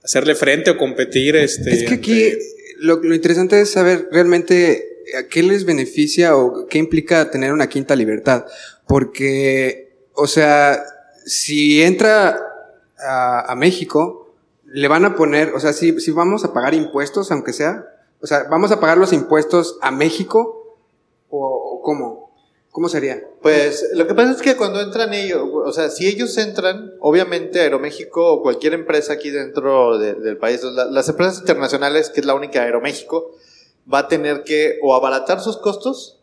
hacerle 0.04 0.36
frente 0.36 0.72
o 0.72 0.78
competir? 0.78 1.36
Este, 1.38 1.72
Es 1.74 1.84
que 1.88 1.94
aquí 1.96 2.24
ante- 2.25 2.40
lo, 2.80 2.98
lo 3.02 3.16
interesante 3.16 3.62
es 3.62 3.72
saber 3.72 4.10
realmente 4.12 4.90
a 5.18 5.24
qué 5.28 5.44
les 5.44 5.64
beneficia 5.64 6.36
o 6.36 6.68
qué 6.68 6.78
implica 6.78 7.31
tener 7.31 7.54
una 7.54 7.68
quinta 7.70 7.96
libertad. 7.96 8.46
Porque, 8.86 9.96
o 10.13 10.27
sea, 10.27 10.84
si 11.25 11.82
entra 11.82 12.38
a, 13.00 13.51
a 13.51 13.56
México, 13.56 14.23
le 14.75 14.88
van 14.88 15.06
a 15.06 15.15
poner, 15.15 15.53
o 15.53 15.60
sea, 15.60 15.72
si, 15.72 16.00
si 16.00 16.12
vamos 16.12 16.44
a 16.44 16.51
pagar 16.53 16.74
impuestos, 16.74 17.32
aunque 17.32 17.53
sea, 17.53 17.86
o 18.22 18.25
sea, 18.27 18.46
vamos 18.50 18.72
a 18.72 18.80
pagar 18.80 18.98
los 18.98 19.13
impuestos 19.13 19.77
a 19.82 19.92
México 19.92 20.77
o, 21.30 21.46
o 21.46 21.82
cómo, 21.84 22.32
cómo 22.72 22.89
sería. 22.89 23.22
Pues 23.44 23.86
lo 23.94 24.08
que 24.08 24.15
pasa 24.15 24.32
es 24.32 24.42
que 24.42 24.56
cuando 24.56 24.82
entran 24.82 25.13
ellos, 25.13 25.42
o 25.53 25.72
sea, 25.72 25.89
si 25.92 26.08
ellos 26.08 26.36
entran, 26.39 26.94
obviamente 27.01 27.60
Aeroméxico 27.60 28.34
o 28.34 28.42
cualquier 28.42 28.74
empresa 28.74 29.13
aquí 29.13 29.30
dentro 29.30 30.00
de- 30.00 30.15
del 30.15 30.38
país, 30.38 30.63
la- 30.63 30.86
las 30.86 31.08
empresas 31.08 31.39
internacionales, 31.39 32.10
que 32.10 32.22
es 32.22 32.25
la 32.25 32.34
única 32.34 32.63
Aeroméxico, 32.63 33.32
va 33.92 34.00
a 34.00 34.08
tener 34.08 34.44
que 34.44 34.80
o 34.82 34.96
abaratar 34.96 35.39
sus 35.39 35.58
costos 35.58 36.20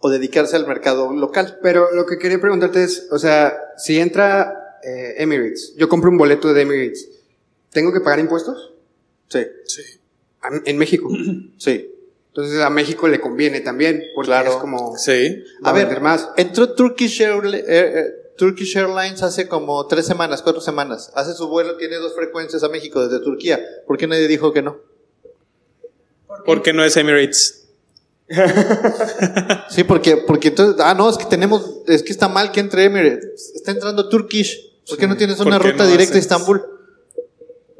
o 0.00 0.10
dedicarse 0.10 0.56
al 0.56 0.66
mercado 0.66 1.12
local. 1.14 1.58
Pero 1.62 1.92
lo 1.94 2.04
que 2.04 2.18
quería 2.18 2.40
preguntarte 2.40 2.82
es, 2.82 3.08
o 3.10 3.18
sea, 3.18 3.56
si 3.78 3.98
entra 4.00 4.78
eh, 4.82 5.14
Emirates, 5.18 5.74
yo 5.76 5.88
compro 5.88 6.10
un 6.10 6.18
boleto 6.18 6.52
de 6.52 6.62
Emirates, 6.62 7.08
¿tengo 7.70 7.92
que 7.92 8.00
pagar 8.00 8.18
impuestos? 8.20 8.72
Sí, 9.28 9.46
A- 10.42 10.50
En 10.64 10.76
México. 10.78 11.08
sí. 11.58 11.94
Entonces 12.28 12.60
a 12.60 12.70
México 12.70 13.08
le 13.08 13.20
conviene 13.20 13.60
también, 13.60 14.04
porque 14.14 14.28
Claro. 14.28 14.50
es 14.50 14.56
como 14.56 14.96
Sí. 14.96 15.42
A 15.64 15.72
ver, 15.72 16.00
más. 16.00 16.28
entró 16.36 16.72
Turkish, 16.74 17.20
Airli- 17.22 17.58
eh, 17.58 17.64
eh, 17.66 18.04
Turkish 18.36 18.76
Airlines 18.76 19.22
hace 19.22 19.48
como 19.48 19.86
tres 19.86 20.06
semanas, 20.06 20.40
cuatro 20.40 20.60
semanas. 20.60 21.10
Hace 21.14 21.34
su 21.34 21.48
vuelo, 21.48 21.76
tiene 21.76 21.96
dos 21.96 22.14
frecuencias 22.14 22.62
a 22.62 22.68
México 22.68 23.06
desde 23.06 23.22
Turquía. 23.22 23.60
¿Por 23.86 23.98
qué 23.98 24.06
nadie 24.06 24.28
dijo 24.28 24.52
que 24.52 24.62
no? 24.62 24.78
Porque 26.46 26.72
no 26.72 26.84
es 26.84 26.96
Emirates. 26.96 27.56
Sí, 29.70 29.84
porque, 29.84 30.16
porque 30.16 30.48
entonces, 30.48 30.76
ah, 30.84 30.94
no, 30.94 31.08
es 31.10 31.16
que 31.18 31.24
tenemos, 31.26 31.80
es 31.86 32.02
que 32.02 32.12
está 32.12 32.28
mal 32.28 32.50
que 32.52 32.60
entre 32.60 32.84
Emirates. 32.84 33.52
Está 33.54 33.72
entrando 33.72 34.08
Turkish. 34.08 34.70
¿Por 34.88 34.98
qué 34.98 35.06
no 35.06 35.16
tienes 35.16 35.38
una 35.40 35.58
¿Por 35.58 35.66
qué 35.66 35.72
ruta 35.72 35.84
no 35.84 35.90
directa 35.90 36.14
a? 36.16 36.18
Estambul? 36.18 36.62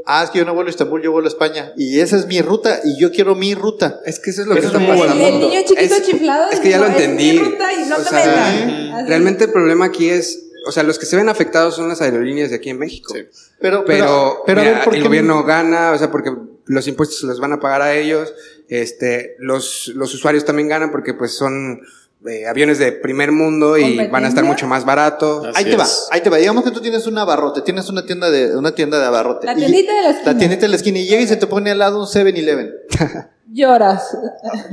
Ah, 0.07 0.25
es 0.25 0.31
que 0.31 0.39
yo 0.39 0.45
no 0.45 0.55
vuelo 0.55 0.69
a 0.69 0.71
Estambul, 0.71 1.03
yo 1.03 1.13
vuelo 1.13 1.27
a 1.27 1.31
España. 1.31 1.73
Y 1.77 2.01
esa 2.01 2.17
es 2.17 2.27
mi 2.27 2.41
ruta 2.43 2.81
y 2.85 2.99
yo 3.01 3.11
quiero 3.13 3.35
mi 3.35 3.55
ruta. 3.55 4.01
Es 4.07 4.19
que 4.19 4.31
eso 4.31 4.43
es 4.43 4.47
lo 4.49 4.55
que 4.55 4.61
está 4.67 4.79
pasando. 4.79 5.13
El, 5.13 5.35
el 5.35 5.41
niño 5.41 5.61
chiquito 5.67 5.95
Es- 5.95 6.03
chiflado. 6.07 6.51
Es 6.51 6.61
que 6.61 6.71
ya 6.71 6.79
lo 6.79 6.87
dijo, 6.87 6.99
"Es 6.99 7.05
entendí. 7.05 7.33
mi 7.33 7.39
ruta 7.39 7.73
y 7.73 7.89
no 7.89 7.97
O 7.97 7.99
te 7.99 8.05
sea, 8.09 8.19
metas". 8.27 8.95
Así. 8.95 9.09
realmente 9.09 9.45
el 9.45 9.53
problema 9.53 9.85
aquí 9.87 10.09
es, 10.11 10.47
o 10.67 10.73
sea, 10.73 10.83
los 10.83 10.99
que 10.99 11.07
se 11.07 11.17
ven 11.17 11.29
afectados 11.29 11.77
son 11.77 11.89
las 11.89 12.01
aerolíneas 12.01 12.51
de 12.51 12.57
aquí 12.57 12.71
en 12.71 12.79
México. 12.79 13.13
Sí. 13.15 13.25
Pero, 13.61 13.85
Pero, 13.85 14.43
pero 14.47 14.61
a 14.61 14.65
mira, 14.65 14.77
ver, 14.77 14.85
¿por 14.85 14.95
el 14.95 15.03
qué 15.03 15.09
gobierno 15.09 15.45
gana, 15.45 15.93
o 15.93 15.99
sea, 15.99 16.11
porque 16.11 16.31
los 16.67 16.87
impuestos 16.89 17.21
se 17.21 17.27
los 17.27 17.41
van 17.41 17.53
a 17.53 17.61
pagar 17.61 17.83
a 17.83 17.95
ellos, 17.95 18.33
este, 18.69 19.35
los, 19.39 19.89
los 19.95 20.15
usuarios 20.15 20.45
también 20.45 20.69
ganan 20.69 20.91
porque 20.93 21.13
pues 21.15 21.33
son, 21.37 21.81
eh, 22.29 22.47
aviones 22.47 22.79
de 22.79 22.93
primer 22.93 23.33
mundo 23.33 23.79
y 23.79 24.09
van 24.09 24.25
a 24.25 24.29
estar 24.29 24.45
mucho 24.45 24.67
más 24.67 24.85
baratos. 24.85 25.47
Así 25.47 25.65
Ahí 25.65 25.71
te 25.71 25.77
va, 25.77 25.85
es. 25.85 26.09
ahí 26.11 26.21
te 26.21 26.29
va. 26.31 26.37
Digamos 26.37 26.65
que 26.65 26.71
tú 26.71 26.81
tienes 26.81 27.07
un 27.07 27.17
abarrote, 27.19 27.63
tienes 27.63 27.89
una 27.89 28.05
tienda 28.05 28.31
de, 28.31 28.57
una 28.57 28.75
tienda 28.75 28.99
de 28.99 29.07
abarrote. 29.07 29.47
La 29.47 29.55
tiendita 29.55 29.93
de 29.95 30.03
la 30.03 30.11
esquina. 30.11 30.33
La 30.33 30.39
tiendita 30.39 30.61
de 30.63 30.69
la 30.69 30.77
esquina 30.77 30.99
y 30.99 31.07
llega 31.07 31.23
y 31.23 31.27
se 31.27 31.37
te 31.37 31.47
pone 31.47 31.71
al 31.71 31.79
lado 31.79 31.99
un 32.01 32.07
7-Eleven. 32.07 32.73
Lloras. 33.53 34.17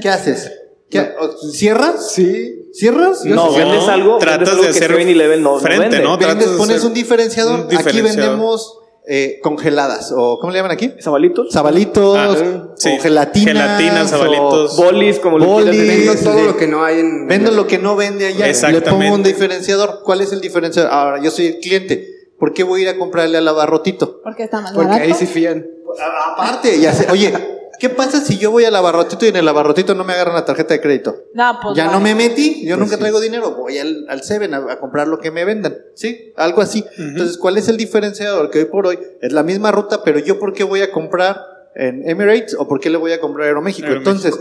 ¿Qué 0.02 0.10
haces? 0.10 0.52
¿Qué- 0.90 1.14
o- 1.20 1.38
¿Cierras? 1.52 2.12
Sí. 2.12 2.70
¿Cierras? 2.74 3.24
Yo 3.24 3.34
No, 3.36 3.54
vendes 3.54 3.88
algo, 3.88 4.18
tratas 4.20 4.40
vendes 4.40 4.50
algo 4.54 4.64
de 4.64 4.72
que 4.72 4.78
hacer 4.86 4.92
7-Eleven 4.98 5.42
no- 5.42 5.54
no 5.56 5.60
frente, 5.60 5.82
vende. 5.90 6.02
¿no? 6.04 6.18
Vendes, 6.18 6.48
pones 6.50 6.84
un 6.84 6.94
diferenciador. 6.94 7.68
un 7.70 7.78
Aquí 7.78 8.02
vendemos 8.02 8.80
eh, 9.10 9.40
congeladas, 9.42 10.12
o 10.16 10.38
¿cómo 10.40 10.52
le 10.52 10.60
llaman 10.60 10.72
aquí? 10.72 10.94
¿Sabalitos? 11.00 11.52
Sabalitos, 11.52 12.18
Ah, 12.18 12.68
sí. 12.76 12.90
o 12.98 13.02
gelatinas. 13.02 13.54
Gelatinas, 13.80 14.14
o. 14.14 14.76
Bolis, 14.76 15.20
como 15.20 15.38
lo 15.40 15.46
Bolis. 15.46 15.70
quieras 15.72 15.88
decir. 15.88 16.08
Vendo 16.10 16.32
todo 16.32 16.44
lo 16.44 16.58
que 16.58 16.68
no 16.68 16.84
hay 16.84 17.00
en. 17.00 17.28
Vendo 17.28 17.52
lo 17.52 17.68
que 17.68 17.78
no 17.78 17.96
vende 17.96 18.26
allá. 18.28 18.70
Le 18.70 18.82
pongo 18.82 19.14
un 19.14 19.24
diferenciador. 19.24 20.02
¿Cuál 20.04 20.22
es 20.22 20.32
el 20.34 20.42
diferenciador? 20.42 20.92
Ahora, 20.92 21.22
yo 21.24 21.32
soy 21.32 21.48
el 21.48 21.60
cliente. 21.60 22.06
¿Por 22.40 22.54
qué 22.54 22.64
voy 22.64 22.82
a 22.82 22.84
ir 22.84 22.90
a 22.90 22.98
comprarle 22.98 23.38
al 23.38 23.48
abarrotito? 23.48 24.22
Porque 24.24 24.44
está 24.44 24.62
más 24.62 24.72
Porque 24.74 24.90
barato. 24.90 25.06
ahí 25.06 25.14
sí 25.14 25.26
fían. 25.26 25.66
A- 26.00 26.34
Aparte, 26.34 26.80
ya 26.80 26.94
sé, 26.94 27.08
oye, 27.12 27.34
¿qué 27.80 27.90
pasa 27.90 28.22
si 28.22 28.38
yo 28.38 28.52
voy 28.52 28.66
al 28.66 28.76
abarrotito 28.76 29.26
y 29.26 29.30
en 29.30 29.36
el 29.38 29.48
abarrotito 29.48 29.94
no 29.96 30.04
me 30.04 30.14
agarran 30.14 30.36
la 30.36 30.46
tarjeta 30.46 30.74
de 30.74 30.82
crédito? 30.82 31.16
No, 31.34 31.60
pues 31.62 31.76
ya 31.78 31.86
vale. 31.86 31.98
no 31.98 32.04
me 32.04 32.16
metí, 32.16 32.62
yo 32.66 32.76
Pues 32.76 32.80
nunca 32.80 32.96
sí. 32.96 33.00
traigo 33.00 33.20
dinero, 33.20 33.52
voy 33.56 33.78
al, 33.78 34.06
al 34.10 34.24
Seven 34.24 34.54
a, 34.54 34.58
a 34.58 34.80
comprar 34.80 35.08
lo 35.08 35.20
que 35.20 35.32
me 35.32 35.46
vendan, 35.46 35.78
¿sí? 35.96 36.34
Algo 36.36 36.62
así. 36.62 36.84
Entonces, 36.98 37.38
¿cuál 37.38 37.58
es 37.58 37.68
el 37.68 37.78
diferenciador? 37.78 38.50
Que 38.50 38.60
hoy 38.60 38.66
por 38.66 38.88
hoy 38.88 39.00
es 39.22 39.32
la 39.34 39.44
misma 39.44 39.72
ruta, 39.72 40.04
pero 40.04 40.20
yo 40.20 40.40
por 40.40 40.54
qué 40.54 40.64
voy 40.64 40.82
a 40.82 40.92
comprar 40.92 41.42
en 41.76 42.08
Emirates 42.10 42.56
o 42.58 42.68
por 42.68 42.80
qué 42.80 42.90
le 42.90 42.98
voy 42.98 43.12
a 43.12 43.20
comprar 43.22 43.46
a 43.46 43.48
Aeroméxico? 43.50 43.88
Aeroméxico. 43.88 44.18
Entonces, 44.28 44.40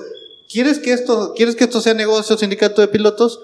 ¿quieres 0.51 0.79
que 0.79 0.93
esto, 0.93 1.35
quieres 1.37 1.55
que 1.57 1.65
esto 1.65 1.81
sea 1.81 1.95
negocio, 1.95 2.37
sindicato 2.39 2.81
de 2.81 2.89
pilotos? 2.89 3.41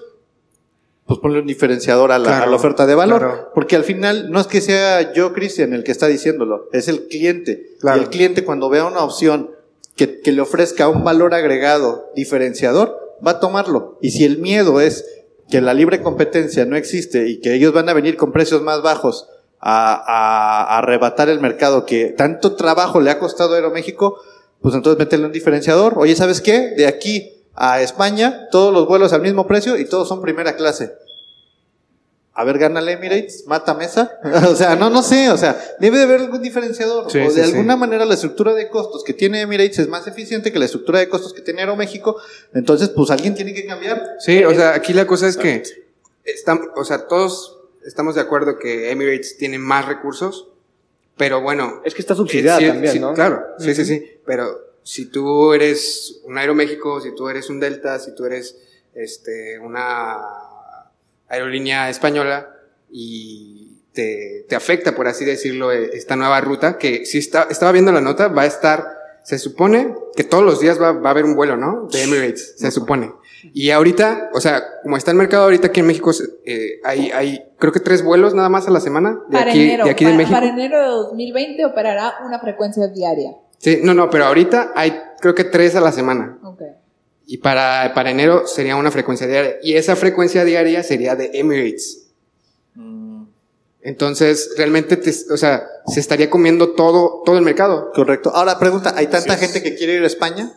Pues 1.05 1.19
ponle 1.19 1.39
un 1.41 1.47
diferenciador 1.47 2.13
a 2.13 2.17
la, 2.17 2.25
Claro, 2.29 2.43
a 2.43 2.47
la 2.47 2.55
oferta 2.55 2.85
de 2.85 2.95
valor. 2.95 3.19
claro. 3.19 3.51
Porque 3.53 3.75
al 3.75 3.83
final 3.83 4.31
no 4.31 4.39
es 4.39 4.47
que 4.47 4.61
sea 4.61 5.11
yo, 5.13 5.33
Cristian, 5.33 5.73
el 5.73 5.83
que 5.83 5.91
está 5.91 6.07
diciéndolo, 6.07 6.69
es 6.71 6.87
el 6.87 7.07
cliente. 7.07 7.75
Claro. 7.81 7.99
Y 7.99 8.03
el 8.05 8.09
cliente 8.09 8.45
cuando 8.45 8.69
vea 8.69 8.85
una 8.85 9.01
opción 9.03 9.51
que, 9.95 10.21
le 10.31 10.41
ofrezca 10.41 10.87
un 10.89 11.03
valor 11.03 11.33
agregado 11.33 12.11
diferenciador, 12.15 13.17
va 13.25 13.31
a 13.31 13.39
tomarlo. 13.39 13.97
Y 14.01 14.11
si 14.11 14.25
el 14.25 14.39
miedo 14.39 14.81
es 14.81 15.05
que 15.49 15.61
la 15.61 15.73
libre 15.73 16.01
competencia 16.01 16.65
no 16.65 16.75
existe 16.75 17.27
y 17.27 17.39
que 17.39 17.53
ellos 17.53 17.73
van 17.73 17.89
a 17.89 17.93
venir 17.93 18.17
con 18.17 18.31
precios 18.31 18.61
más 18.61 18.81
bajos 18.81 19.27
a, 19.59 19.93
a- 19.93 20.77
arrebatar 20.77 21.29
el 21.29 21.39
mercado 21.39 21.85
que 21.85 22.07
tanto 22.07 22.55
trabajo 22.55 22.99
le 22.99 23.11
ha 23.11 23.19
costado 23.19 23.53
a 23.53 23.55
Aeroméxico, 23.57 24.17
pues 24.61 24.73
entonces 24.75 24.97
métele 24.97 25.25
un 25.25 25.31
diferenciador. 25.31 25.93
Oye, 25.97 26.15
¿sabes 26.15 26.41
qué? 26.41 26.71
De 26.75 26.87
aquí 26.87 27.43
a 27.55 27.81
España, 27.81 28.47
todos 28.51 28.73
los 28.73 28.87
vuelos 28.87 29.13
al 29.13 29.21
mismo 29.21 29.45
precio 29.45 29.77
y 29.77 29.85
todos 29.85 30.07
son 30.07 30.21
primera 30.21 30.55
clase. 30.55 30.93
A 32.35 32.43
ver, 32.43 32.57
gana 32.57 32.79
Emirates, 32.91 33.45
mata 33.45 33.75
Mesa. 33.75 34.19
o 34.49 34.55
sea, 34.55 34.75
no, 34.75 34.89
no 34.89 35.03
sé, 35.03 35.29
o 35.29 35.37
sea, 35.37 35.59
debe 35.79 35.97
de 35.97 36.03
haber 36.03 36.21
algún 36.21 36.41
diferenciador. 36.41 37.11
Sí, 37.11 37.19
o 37.19 37.31
de 37.31 37.31
sí, 37.31 37.41
alguna 37.41 37.73
sí. 37.73 37.79
manera 37.79 38.05
la 38.05 38.15
estructura 38.15 38.53
de 38.53 38.69
costos 38.69 39.03
que 39.03 39.13
tiene 39.13 39.41
Emirates 39.41 39.79
es 39.79 39.87
más 39.87 40.07
eficiente 40.07 40.51
que 40.51 40.57
la 40.57 40.65
estructura 40.65 40.99
de 40.99 41.09
costos 41.09 41.33
que 41.33 41.41
tiene 41.41 41.61
Aeroméxico. 41.61 42.17
Entonces, 42.53 42.89
pues 42.89 43.11
alguien 43.11 43.35
tiene 43.35 43.53
que 43.53 43.65
cambiar. 43.67 44.15
Sí, 44.19 44.43
o 44.43 44.53
sea, 44.53 44.73
aquí 44.73 44.93
la 44.93 45.05
cosa 45.05 45.27
es 45.27 45.37
que 45.37 45.61
estamos, 46.23 46.69
o 46.75 46.83
sea, 46.83 47.07
todos 47.07 47.59
estamos 47.85 48.15
de 48.15 48.21
acuerdo 48.21 48.57
que 48.57 48.89
Emirates 48.89 49.37
tiene 49.37 49.59
más 49.59 49.85
recursos, 49.85 50.47
pero 51.17 51.41
bueno. 51.41 51.81
Es 51.85 51.93
que 51.93 52.01
está 52.01 52.15
subsidiada 52.15 52.57
eh, 52.57 52.61
sí, 52.61 52.67
también, 52.67 52.93
sí, 52.93 52.99
¿no? 52.99 53.13
Claro, 53.13 53.43
sí, 53.59 53.75
sí, 53.75 53.85
sí. 53.85 54.03
Pero 54.25 54.59
si 54.81 55.05
tú 55.05 55.53
eres 55.53 56.21
un 56.23 56.37
Aeroméxico, 56.37 56.99
si 56.99 57.13
tú 57.13 57.29
eres 57.29 57.49
un 57.51 57.59
Delta, 57.59 57.99
si 57.99 58.15
tú 58.15 58.25
eres 58.25 58.57
este, 58.95 59.59
una 59.59 60.17
aerolínea 61.33 61.89
española 61.89 62.49
y 62.89 63.81
te, 63.93 64.45
te 64.47 64.55
afecta, 64.55 64.95
por 64.95 65.07
así 65.07 65.25
decirlo, 65.25 65.71
eh, 65.71 65.91
esta 65.93 66.15
nueva 66.15 66.41
ruta, 66.41 66.77
que 66.77 67.05
si 67.05 67.17
está, 67.17 67.47
estaba 67.49 67.71
viendo 67.71 67.91
la 67.91 68.01
nota, 68.01 68.27
va 68.27 68.43
a 68.43 68.45
estar, 68.45 68.85
se 69.23 69.37
supone 69.39 69.95
que 70.15 70.23
todos 70.23 70.43
los 70.43 70.59
días 70.59 70.81
va, 70.81 70.91
va 70.91 71.09
a 71.09 71.11
haber 71.11 71.25
un 71.25 71.35
vuelo, 71.35 71.57
¿no? 71.57 71.87
De 71.91 72.03
Emirates, 72.03 72.55
se 72.57 72.71
supone. 72.71 73.11
Y 73.53 73.71
ahorita, 73.71 74.29
o 74.33 74.39
sea, 74.39 74.63
como 74.83 74.95
está 74.95 75.11
el 75.11 75.17
mercado 75.17 75.43
ahorita 75.43 75.67
aquí 75.67 75.81
en 75.81 75.87
México, 75.87 76.11
eh, 76.45 76.79
hay, 76.83 77.11
hay 77.11 77.43
creo 77.59 77.73
que 77.73 77.81
tres 77.81 78.03
vuelos 78.03 78.33
nada 78.33 78.49
más 78.49 78.67
a 78.67 78.71
la 78.71 78.79
semana 78.79 79.19
de 79.27 79.37
Para 79.37 79.51
aquí, 79.51 79.63
enero, 79.63 79.85
de 79.85 79.91
aquí 79.91 80.05
de 80.05 80.13
México. 80.13 80.33
para 80.33 80.47
enero 80.47 80.79
de 80.79 80.87
2020 80.87 81.65
operará 81.65 82.15
una 82.25 82.39
frecuencia 82.39 82.87
diaria. 82.87 83.31
Sí, 83.57 83.79
no, 83.83 83.93
no, 83.93 84.09
pero 84.09 84.25
ahorita 84.25 84.71
hay 84.75 84.93
creo 85.19 85.35
que 85.35 85.45
tres 85.45 85.75
a 85.75 85.81
la 85.81 85.91
semana. 85.91 86.37
Y 87.25 87.37
para, 87.37 87.93
para 87.93 88.11
enero 88.11 88.45
sería 88.47 88.75
una 88.75 88.91
frecuencia 88.91 89.27
diaria. 89.27 89.55
Y 89.63 89.73
esa 89.75 89.95
frecuencia 89.95 90.43
diaria 90.43 90.83
sería 90.83 91.15
de 91.15 91.31
Emirates. 91.33 92.07
Entonces, 93.81 94.51
realmente, 94.57 94.95
te- 94.95 95.13
o 95.31 95.37
sea, 95.37 95.63
se 95.87 95.99
estaría 95.99 96.29
comiendo 96.29 96.69
todo, 96.71 97.21
todo 97.25 97.37
el 97.37 97.43
mercado. 97.43 97.91
Correcto. 97.93 98.31
Ahora, 98.33 98.57
pregunta, 98.57 98.93
¿hay 98.95 99.07
tanta 99.07 99.33
es. 99.33 99.39
gente 99.41 99.61
que 99.61 99.75
quiere 99.75 99.95
ir 99.95 100.03
a 100.03 100.07
España? 100.07 100.53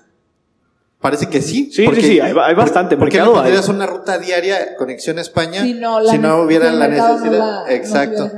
Parece 1.01 1.29
que 1.29 1.43
sí. 1.43 1.71
Sí, 1.73 1.87
sí, 1.95 2.01
sí, 2.03 2.21
hay 2.21 2.33
hay 2.37 2.55
bastante 2.55 2.97
¿Por 2.97 3.09
qué 3.09 3.17
mercado 3.19 3.33
no 3.35 3.41
hay. 3.41 3.45
pondrías 3.53 3.69
una 3.69 3.87
ruta 3.87 4.19
diaria, 4.19 4.77
conexión 4.77 5.19
a 5.19 5.23
España, 5.23 5.63
Si 5.63 5.75
no, 5.75 6.01
la 6.01 6.13
si 6.13 6.19
no 6.19 6.39
nece- 6.41 6.47
hubiera 6.47 6.73
la 6.73 6.89
no 6.89 6.95
necesidad? 7.19 7.39
la- 7.67 7.73
Exacto. 7.75 8.31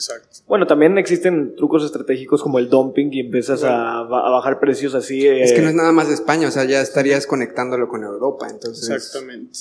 Exacto. 0.00 0.38
Bueno, 0.48 0.66
también 0.66 0.96
existen 0.98 1.54
trucos 1.56 1.84
estratégicos 1.84 2.42
como 2.42 2.58
el 2.58 2.68
dumping 2.70 3.10
y 3.12 3.20
empiezas 3.20 3.62
a, 3.64 3.98
a 4.00 4.02
bajar 4.04 4.58
precios 4.58 4.94
así. 4.94 5.26
eh, 5.26 5.42
Es 5.42 5.52
que 5.52 5.60
no 5.60 5.68
es 5.68 5.74
nada 5.74 5.92
más 5.92 6.08
de 6.08 6.14
España, 6.14 6.48
o 6.48 6.50
sea, 6.50 6.64
ya 6.64 6.80
estarías 6.80 7.26
conectándolo 7.26 7.88
con 7.88 8.02
Europa, 8.02 8.46
entonces. 8.50 8.88
Exactamente. 8.88 9.58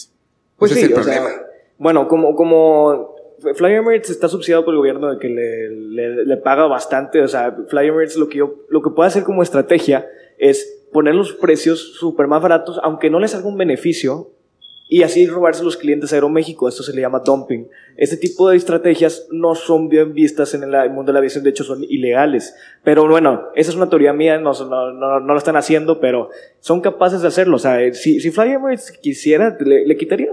Pues 0.57 0.71
ese 0.71 0.81
sí, 0.81 0.85
es 0.87 0.91
el 0.93 0.99
o 0.99 1.03
sea, 1.03 1.21
problema. 1.21 1.43
bueno, 1.77 2.07
como, 2.07 2.35
como 2.35 3.15
Fly 3.55 3.73
Emirates 3.73 4.09
está 4.09 4.27
subsidiado 4.29 4.63
por 4.65 4.73
el 4.73 4.77
gobierno 4.79 5.11
de 5.13 5.19
que 5.19 5.27
le, 5.29 5.69
le- 5.69 6.25
le 6.25 6.37
paga 6.37 6.67
bastante, 6.67 7.21
o 7.21 7.27
sea, 7.27 7.55
Fly 7.67 7.87
Emirates 7.87 8.15
lo 8.17 8.27
que, 8.29 8.37
yo, 8.39 8.55
lo 8.69 8.81
que 8.81 8.89
puede 8.91 9.07
hacer 9.07 9.23
como 9.23 9.43
estrategia 9.43 10.07
es 10.37 10.85
poner 10.91 11.15
los 11.15 11.33
precios 11.33 11.93
súper 11.99 12.27
más 12.27 12.41
baratos, 12.41 12.79
aunque 12.83 13.09
no 13.09 13.19
les 13.19 13.35
haga 13.35 13.47
un 13.47 13.57
beneficio, 13.57 14.31
y 14.91 15.03
así 15.03 15.27
robarse 15.27 15.63
los 15.63 15.77
clientes 15.77 16.11
a 16.11 16.15
Aeroméxico. 16.15 16.67
Esto 16.67 16.81
se 16.81 16.93
le 16.93 17.01
llama 17.01 17.21
dumping. 17.23 17.67
Este 17.95 18.17
tipo 18.17 18.49
de 18.49 18.57
estrategias 18.57 19.27
no 19.29 19.53
son 19.53 19.87
bien 19.87 20.13
vistas 20.13 20.55
en 20.55 20.63
el 20.63 20.89
mundo 20.89 21.11
de 21.11 21.13
la 21.13 21.19
aviación, 21.19 21.43
de 21.43 21.51
hecho 21.51 21.63
son 21.63 21.83
ilegales. 21.83 22.55
Pero 22.83 23.07
bueno, 23.07 23.49
esa 23.55 23.69
es 23.69 23.77
una 23.77 23.87
teoría 23.87 24.13
mía, 24.13 24.39
no, 24.39 24.51
lo 24.51 25.37
están 25.37 25.57
haciendo, 25.57 25.99
pero 25.99 26.31
son 26.59 26.81
capaces 26.81 27.21
de 27.21 27.27
hacerlo. 27.27 27.57
O 27.57 27.59
sea, 27.59 27.93
si, 27.93 28.19
si 28.19 28.31
Fly 28.31 28.57
quisiera, 28.99 29.55
le, 29.59 29.85
le 29.85 29.95
quitaría 29.95 30.31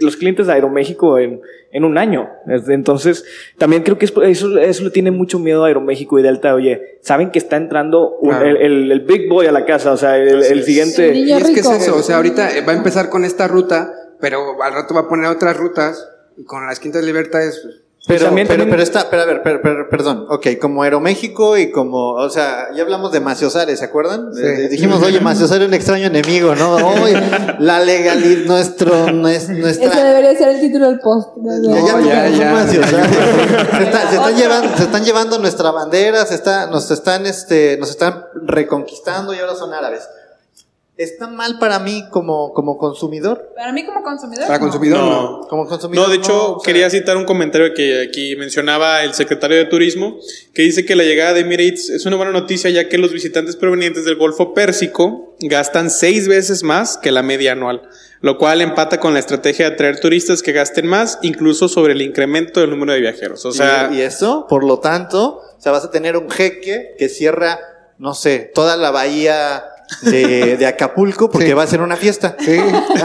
los 0.00 0.16
clientes 0.16 0.48
a 0.48 0.54
Aeroméxico 0.54 1.18
en, 1.18 1.42
en 1.72 1.84
un 1.84 1.98
año. 1.98 2.28
Es- 2.46 2.68
Entonces, 2.68 3.24
también 3.58 3.82
creo 3.82 3.98
que 3.98 4.04
es- 4.04 4.12
eso, 4.24 4.58
eso 4.58 4.84
le 4.84 4.90
tiene 4.90 5.10
mucho 5.10 5.38
miedo 5.38 5.64
a 5.64 5.68
Aeroméxico 5.68 6.18
y 6.18 6.22
Delta. 6.22 6.54
Oye, 6.54 6.98
saben 7.00 7.30
que 7.30 7.38
está 7.38 7.56
entrando 7.56 8.16
un- 8.20 8.30
Claro. 8.30 8.46
el, 8.46 8.56
el- 8.58 8.92
el 8.92 9.00
Big 9.00 9.28
Boy 9.28 9.46
a 9.46 9.52
la 9.52 9.64
casa, 9.64 9.90
o 9.92 9.96
sea, 9.96 10.16
el, 10.18 10.62
siguiente... 10.64 11.14
Y 11.14 11.32
es 11.32 11.50
que 11.50 11.60
es 11.60 11.70
eso, 11.70 11.96
o 11.96 12.02
sea, 12.02 12.16
ahorita 12.16 12.56
eh, 12.56 12.62
va 12.66 12.72
a 12.72 12.76
empezar 12.76 13.08
con 13.08 13.24
esta 13.24 13.48
ruta, 13.48 13.92
pero 14.20 14.62
al 14.62 14.72
rato 14.74 14.94
va 14.94 15.00
a 15.00 15.08
poner 15.08 15.26
otras 15.30 15.56
rutas, 15.56 16.08
y 16.36 16.44
con 16.44 16.66
las 16.66 16.78
quintas 16.78 17.04
libertades, 17.04 17.60
pues, 17.62 17.82
Pero, 18.04 18.24
también- 18.26 18.48
pero, 18.48 18.64
también- 18.64 18.70
pero 18.70 18.82
está, 18.82 19.08
pero 19.08 19.22
a 19.22 19.26
ver, 19.26 19.42
per- 19.44 19.62
per- 19.62 19.88
perdón, 19.88 20.26
ok, 20.28 20.48
como 20.60 20.82
Aeroméxico 20.82 21.56
y 21.56 21.70
como, 21.70 22.14
o 22.14 22.30
sea, 22.30 22.66
ya 22.74 22.82
hablamos 22.82 23.12
de 23.12 23.20
Maciosare, 23.20 23.76
¿se 23.76 23.84
acuerdan? 23.84 24.34
Sí. 24.34 24.42
Eh, 24.42 24.68
dijimos, 24.68 25.00
oye, 25.04 25.20
Maciosare 25.20 25.62
es 25.64 25.68
un 25.68 25.74
extraño 25.74 26.06
enemigo, 26.08 26.56
¿no? 26.56 26.74
Oye, 26.74 27.14
la 27.60 27.78
legalidad, 27.78 28.44
nuestro, 28.46 29.06
nues- 29.06 29.42
Ese 29.48 29.52
nuestra... 29.54 30.02
debería 30.04 30.36
ser 30.36 30.48
el 30.48 30.60
título 30.60 30.86
del 30.88 30.98
post. 30.98 31.28
Ya, 31.36 31.52
ya, 31.62 31.92
No, 31.96 32.00
ya, 32.00 32.28
ya. 32.28 32.52
Maciosare. 32.52 33.08
Se, 33.78 33.82
está- 33.84 34.08
se 34.10 34.16
están 34.16 34.36
llevando, 34.36 34.76
se 34.76 34.82
están 34.82 35.04
llevando 35.04 35.38
nuestra 35.38 35.70
bandera, 35.70 36.26
se 36.26 36.34
está, 36.34 36.66
nos 36.66 36.90
están, 36.90 37.24
este, 37.26 37.76
nos 37.78 37.90
están 37.90 38.24
reconquistando 38.34 39.32
y 39.32 39.38
ahora 39.38 39.54
son 39.54 39.72
árabes. 39.72 40.02
¿Está 41.02 41.26
mal 41.26 41.58
para 41.58 41.78
mí 41.80 42.04
como, 42.10 42.52
como 42.52 42.78
consumidor? 42.78 43.52
Para 43.56 43.72
mí 43.72 43.84
como 43.84 44.02
consumidor. 44.02 44.46
para 44.46 44.58
no. 44.58 44.64
consumidor 44.64 44.98
no. 44.98 45.10
No. 45.10 45.48
Como 45.48 45.66
consumidor. 45.66 46.06
No, 46.06 46.10
de 46.10 46.18
hecho, 46.18 46.56
o 46.56 46.60
sea, 46.60 46.72
quería 46.72 46.88
citar 46.90 47.16
un 47.16 47.24
comentario 47.24 47.74
que 47.74 48.06
aquí 48.08 48.36
mencionaba 48.36 49.02
el 49.02 49.14
secretario 49.14 49.56
de 49.56 49.64
Turismo, 49.64 50.18
que 50.54 50.62
dice 50.62 50.84
que 50.84 50.94
la 50.94 51.02
llegada 51.02 51.32
de 51.32 51.40
Emirates 51.40 51.90
es 51.90 52.06
una 52.06 52.16
buena 52.16 52.32
noticia 52.32 52.70
ya 52.70 52.88
que 52.88 52.98
los 52.98 53.12
visitantes 53.12 53.56
provenientes 53.56 54.04
del 54.04 54.16
Golfo 54.16 54.54
Pérsico 54.54 55.34
gastan 55.40 55.90
seis 55.90 56.28
veces 56.28 56.62
más 56.62 56.96
que 56.98 57.10
la 57.10 57.22
media 57.22 57.52
anual, 57.52 57.82
lo 58.20 58.38
cual 58.38 58.60
empata 58.60 59.00
con 59.00 59.12
la 59.12 59.18
estrategia 59.18 59.68
de 59.68 59.74
atraer 59.74 59.98
turistas 59.98 60.42
que 60.42 60.52
gasten 60.52 60.86
más, 60.86 61.18
incluso 61.22 61.68
sobre 61.68 61.94
el 61.94 62.02
incremento 62.02 62.60
del 62.60 62.70
número 62.70 62.92
de 62.92 63.00
viajeros. 63.00 63.44
O 63.44 63.52
sea, 63.52 63.90
y, 63.92 63.96
y 63.96 64.00
eso, 64.02 64.46
por 64.48 64.62
lo 64.62 64.78
tanto, 64.78 65.40
o 65.58 65.60
sea, 65.60 65.72
vas 65.72 65.84
a 65.84 65.90
tener 65.90 66.16
un 66.16 66.30
jeque 66.30 66.94
que 66.96 67.08
cierra, 67.08 67.58
no 67.98 68.14
sé, 68.14 68.50
toda 68.54 68.76
la 68.76 68.90
bahía 68.90 69.64
de, 70.00 70.56
de 70.56 70.66
Acapulco 70.66 71.30
porque 71.30 71.48
Sí. 71.48 71.52
va 71.52 71.62
a 71.62 71.66
ser 71.66 71.80
una 71.82 71.96
fiesta. 71.96 72.36
Sí. 72.40 72.56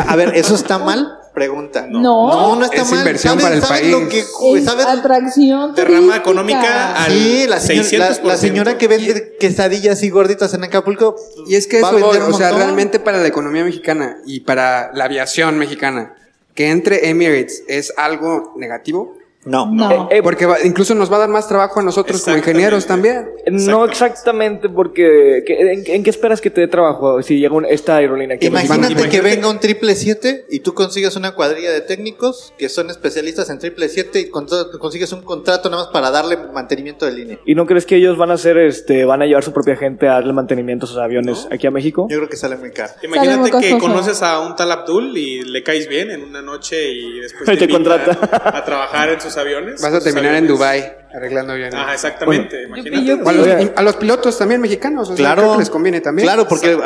A 0.08 0.16
ver, 0.16 0.34
¿eso 0.36 0.56
está 0.56 0.78
mal? 0.78 1.20
Pregunta. 1.34 1.86
No. 1.88 2.00
no, 2.30 2.56
no 2.56 2.66
está 2.66 2.82
Es 2.82 2.90
mal. 2.90 3.00
inversión 3.00 3.34
¿Sabes- 3.40 3.44
para 3.44 3.56
el 3.56 3.62
sabes 3.62 3.82
país. 3.82 3.92
Lo 3.92 4.10
que, 4.10 4.20
Es 4.58 4.66
¿sabes? 4.66 4.86
atracción 4.88 5.76
Derrama 5.76 6.16
económica 6.18 6.96
al 6.96 7.12
Sí, 7.12 7.46
la, 7.48 7.60
señora- 7.60 7.88
600%. 7.90 8.22
la, 8.24 8.28
la 8.30 8.38
señora 8.38 8.78
que 8.78 8.88
vende 8.88 9.36
quesadillas 9.40 10.02
y 10.02 10.10
gorditas 10.10 10.54
en 10.56 10.64
Acapulco. 10.64 11.16
Y 11.48 11.56
es 11.56 11.68
que 11.68 11.78
eso 11.80 11.96
o 12.30 12.34
sea, 12.34 12.52
realmente 12.52 13.00
para 13.00 13.20
la 13.20 13.28
economía 13.28 13.64
mexicana 13.64 14.18
y 14.26 14.40
para 14.40 14.92
la 14.94 15.06
aviación 15.06 15.58
mexicana, 15.60 16.16
que 16.56 16.72
entre 16.72 17.10
Emirates 17.10 17.64
es 17.68 17.94
algo 17.98 18.54
negativo. 18.58 19.17
No. 19.46 19.66
No. 19.72 20.10
Eh, 20.12 20.22
Porque 20.22 20.46
va- 20.46 20.58
incluso 20.64 20.94
nos 20.94 21.10
va 21.12 21.16
a 21.18 21.20
dar 21.20 21.30
más 21.30 21.48
trabajo 21.48 21.80
a 21.80 21.84
nosotros 21.84 22.22
como 22.24 22.36
ingenieros 22.38 22.86
también. 22.86 23.30
No 23.50 23.86
exactamente, 23.86 24.68
porque 24.68 25.44
¿qué- 25.46 25.72
en, 25.74 25.84
en 25.86 26.04
qué 26.04 26.10
esperas 26.10 26.42
que 26.42 26.50
te 26.50 26.60
dé 26.62 26.68
trabajo 26.68 27.22
si 27.22 27.40
llega 27.40 27.54
un- 27.56 27.66
esta 27.66 27.96
aerolínea 27.96 28.36
aquí? 28.36 28.48
a 28.48 28.52
México? 28.52 28.74
Imagínate 28.76 29.08
que 29.10 29.22
venga 29.22 29.50
un 29.50 29.60
triple 29.60 29.96
7 29.96 30.46
y 30.50 30.60
tú 30.60 30.74
consigues 30.74 31.16
una 31.16 31.32
cuadrilla 31.34 31.72
de 31.72 31.80
técnicos 31.82 32.54
que 32.58 32.68
son 32.68 32.90
especialistas 32.90 33.50
en 33.50 33.60
triple 33.60 33.88
7 33.88 34.20
y 34.20 34.30
con- 34.30 34.48
consigues 34.80 35.14
un 35.14 35.22
contrato 35.22 35.70
nada 35.70 35.84
más 35.84 35.94
para 35.94 36.12
darle 36.12 36.36
mantenimiento 36.54 37.06
de 37.06 37.14
línea. 37.14 37.40
¿Y 37.46 37.56
no 37.56 37.66
crees 37.66 37.86
que 37.86 37.96
ellos 37.96 38.18
van 38.18 38.32
a 38.32 38.34
hacer, 38.34 38.58
este, 38.58 39.06
van 39.06 39.22
a 39.22 39.26
llevar 39.28 39.44
su 39.44 39.54
propia 39.54 39.78
gente 39.78 40.10
a 40.10 40.14
darle 40.14 40.34
mantenimiento 40.34 40.86
a 40.86 40.90
sus 40.90 40.98
aviones 40.98 41.48
aquí 41.52 41.68
a 41.68 41.72
México? 41.72 42.08
Yo 42.10 42.18
creo 42.18 42.28
que 42.30 42.36
sale 42.38 42.58
muy 42.58 42.72
caro. 42.72 42.92
Imagínate 43.02 43.52
muy 43.52 43.62
que 43.62 43.78
conoces 43.78 44.22
a 44.24 44.42
un 44.42 44.56
tal 44.58 44.72
Abdul 44.74 45.18
y 45.18 45.44
le 45.44 45.64
caes 45.64 45.88
bien 45.88 46.12
en 46.12 46.24
una 46.24 46.42
noche 46.42 46.92
y 46.92 47.20
después 47.22 47.48
Y 47.54 47.58
te 47.58 47.64
invita 47.66 47.78
contrata. 48.04 48.42
a 48.58 48.66
trabajar 48.66 49.10
en 49.10 49.22
sus 49.22 49.37
aviones. 49.38 49.82
Vas 49.82 49.94
a 49.94 50.00
terminar 50.00 50.36
en. 50.36 50.48
Dubai 50.48 51.08
arreglando 51.14 51.54
aviones. 51.54 51.74
Ajá, 51.74 51.94
exactamente. 51.94 52.64
Imagínate. 52.64 53.06
yupi. 53.06 53.24
O 53.24 53.30
a, 53.30 53.34
los, 53.34 53.48
Oiga. 53.48 53.74
a 53.76 53.82
los 53.82 53.96
pilotos 53.96 54.38
también 54.38 54.62
mexicanos, 54.62 55.10
o 55.10 55.18
sea, 55.18 55.36
creo 55.36 55.54
que 55.54 55.60
les 55.60 55.70
conviene 55.70 56.02
también. 56.02 56.28
Claro, 56.28 56.48
porque 56.48 56.78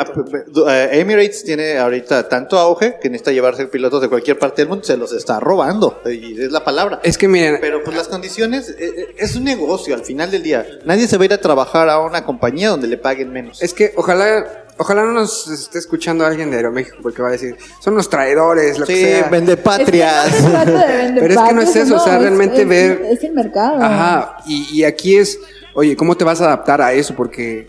eh, 0.68 0.88
Emirates 0.92 1.44
tiene 1.44 1.78
ahorita 1.78 2.28
tanto 2.28 2.58
auge 2.58 2.98
que 3.00 3.10
necesita 3.10 3.32
llevarse 3.32 3.66
pilotos 3.66 4.00
de 4.00 4.08
cualquier 4.08 4.38
parte 4.38 4.62
del 4.62 4.68
mundo, 4.68 4.84
se 4.84 4.96
los 4.96 5.12
está 5.12 5.40
robando, 5.40 6.00
y 6.06 6.40
es 6.40 6.52
la 6.52 6.64
palabra. 6.64 7.00
Es 7.02 7.18
que 7.18 7.28
miren, 7.28 7.58
Pero 7.60 7.82
pues 7.82 7.96
las 7.96 8.08
condiciones, 8.08 8.70
eh, 8.70 8.76
eh, 8.78 9.14
es 9.18 9.36
un 9.36 9.44
negocio 9.44 9.94
al 9.94 10.04
final 10.04 10.30
del 10.30 10.42
día. 10.42 10.66
Nadie 10.84 11.06
se 11.06 11.16
va 11.16 11.22
a 11.22 11.26
ir 11.26 11.32
a 11.32 11.38
trabajar 11.38 11.88
a 11.88 12.00
una 12.00 12.24
compañía 12.24 12.70
donde 12.70 12.88
le 12.88 12.96
paguen 12.96 13.32
menos. 13.32 13.62
es 13.62 13.74
que 13.74 13.92
ojalá, 13.96 14.64
ojalá 14.78 15.04
no 15.04 15.12
nos 15.12 15.48
esté 15.48 15.78
escuchando 15.78 16.24
alguien 16.26 16.50
de 16.50 16.56
Aeroméxico 16.56 16.98
porque 17.02 17.22
va 17.22 17.28
a 17.28 17.32
decir, 17.32 17.56
son 17.80 17.94
los 17.94 18.08
traidores, 18.10 18.78
lo 18.78 18.86
que 18.86 18.94
Sí, 18.94 19.00
sea. 19.02 19.20
Es 19.30 19.42
que 19.42 19.56
patrias. 19.56 20.30
no 20.30 20.36
se 20.36 20.50
trata 20.50 20.86
de 20.86 20.96
vender 20.96 21.22
Pero 21.22 21.34
es 21.34 21.48
que 21.48 21.54
no 21.54 21.62
es 21.62 21.76
eso, 21.76 21.96
o 21.96 22.00
sea, 22.00 22.14
es- 22.16 22.20
realmente 22.22 22.62
es- 22.62 22.68
ver- 22.68 23.02
Es 23.10 23.22
el 23.24 23.32
mercado. 23.32 23.82
Ajá, 23.82 24.36
y, 24.46 24.68
y 24.80 24.84
aquí 24.84 25.16
es, 25.16 25.38
oye, 25.74 25.96
¿cómo 25.96 26.16
te 26.16 26.24
vas 26.24 26.40
a 26.40 26.46
adaptar 26.46 26.80
a 26.82 26.92
eso? 26.92 27.14
Porque 27.14 27.66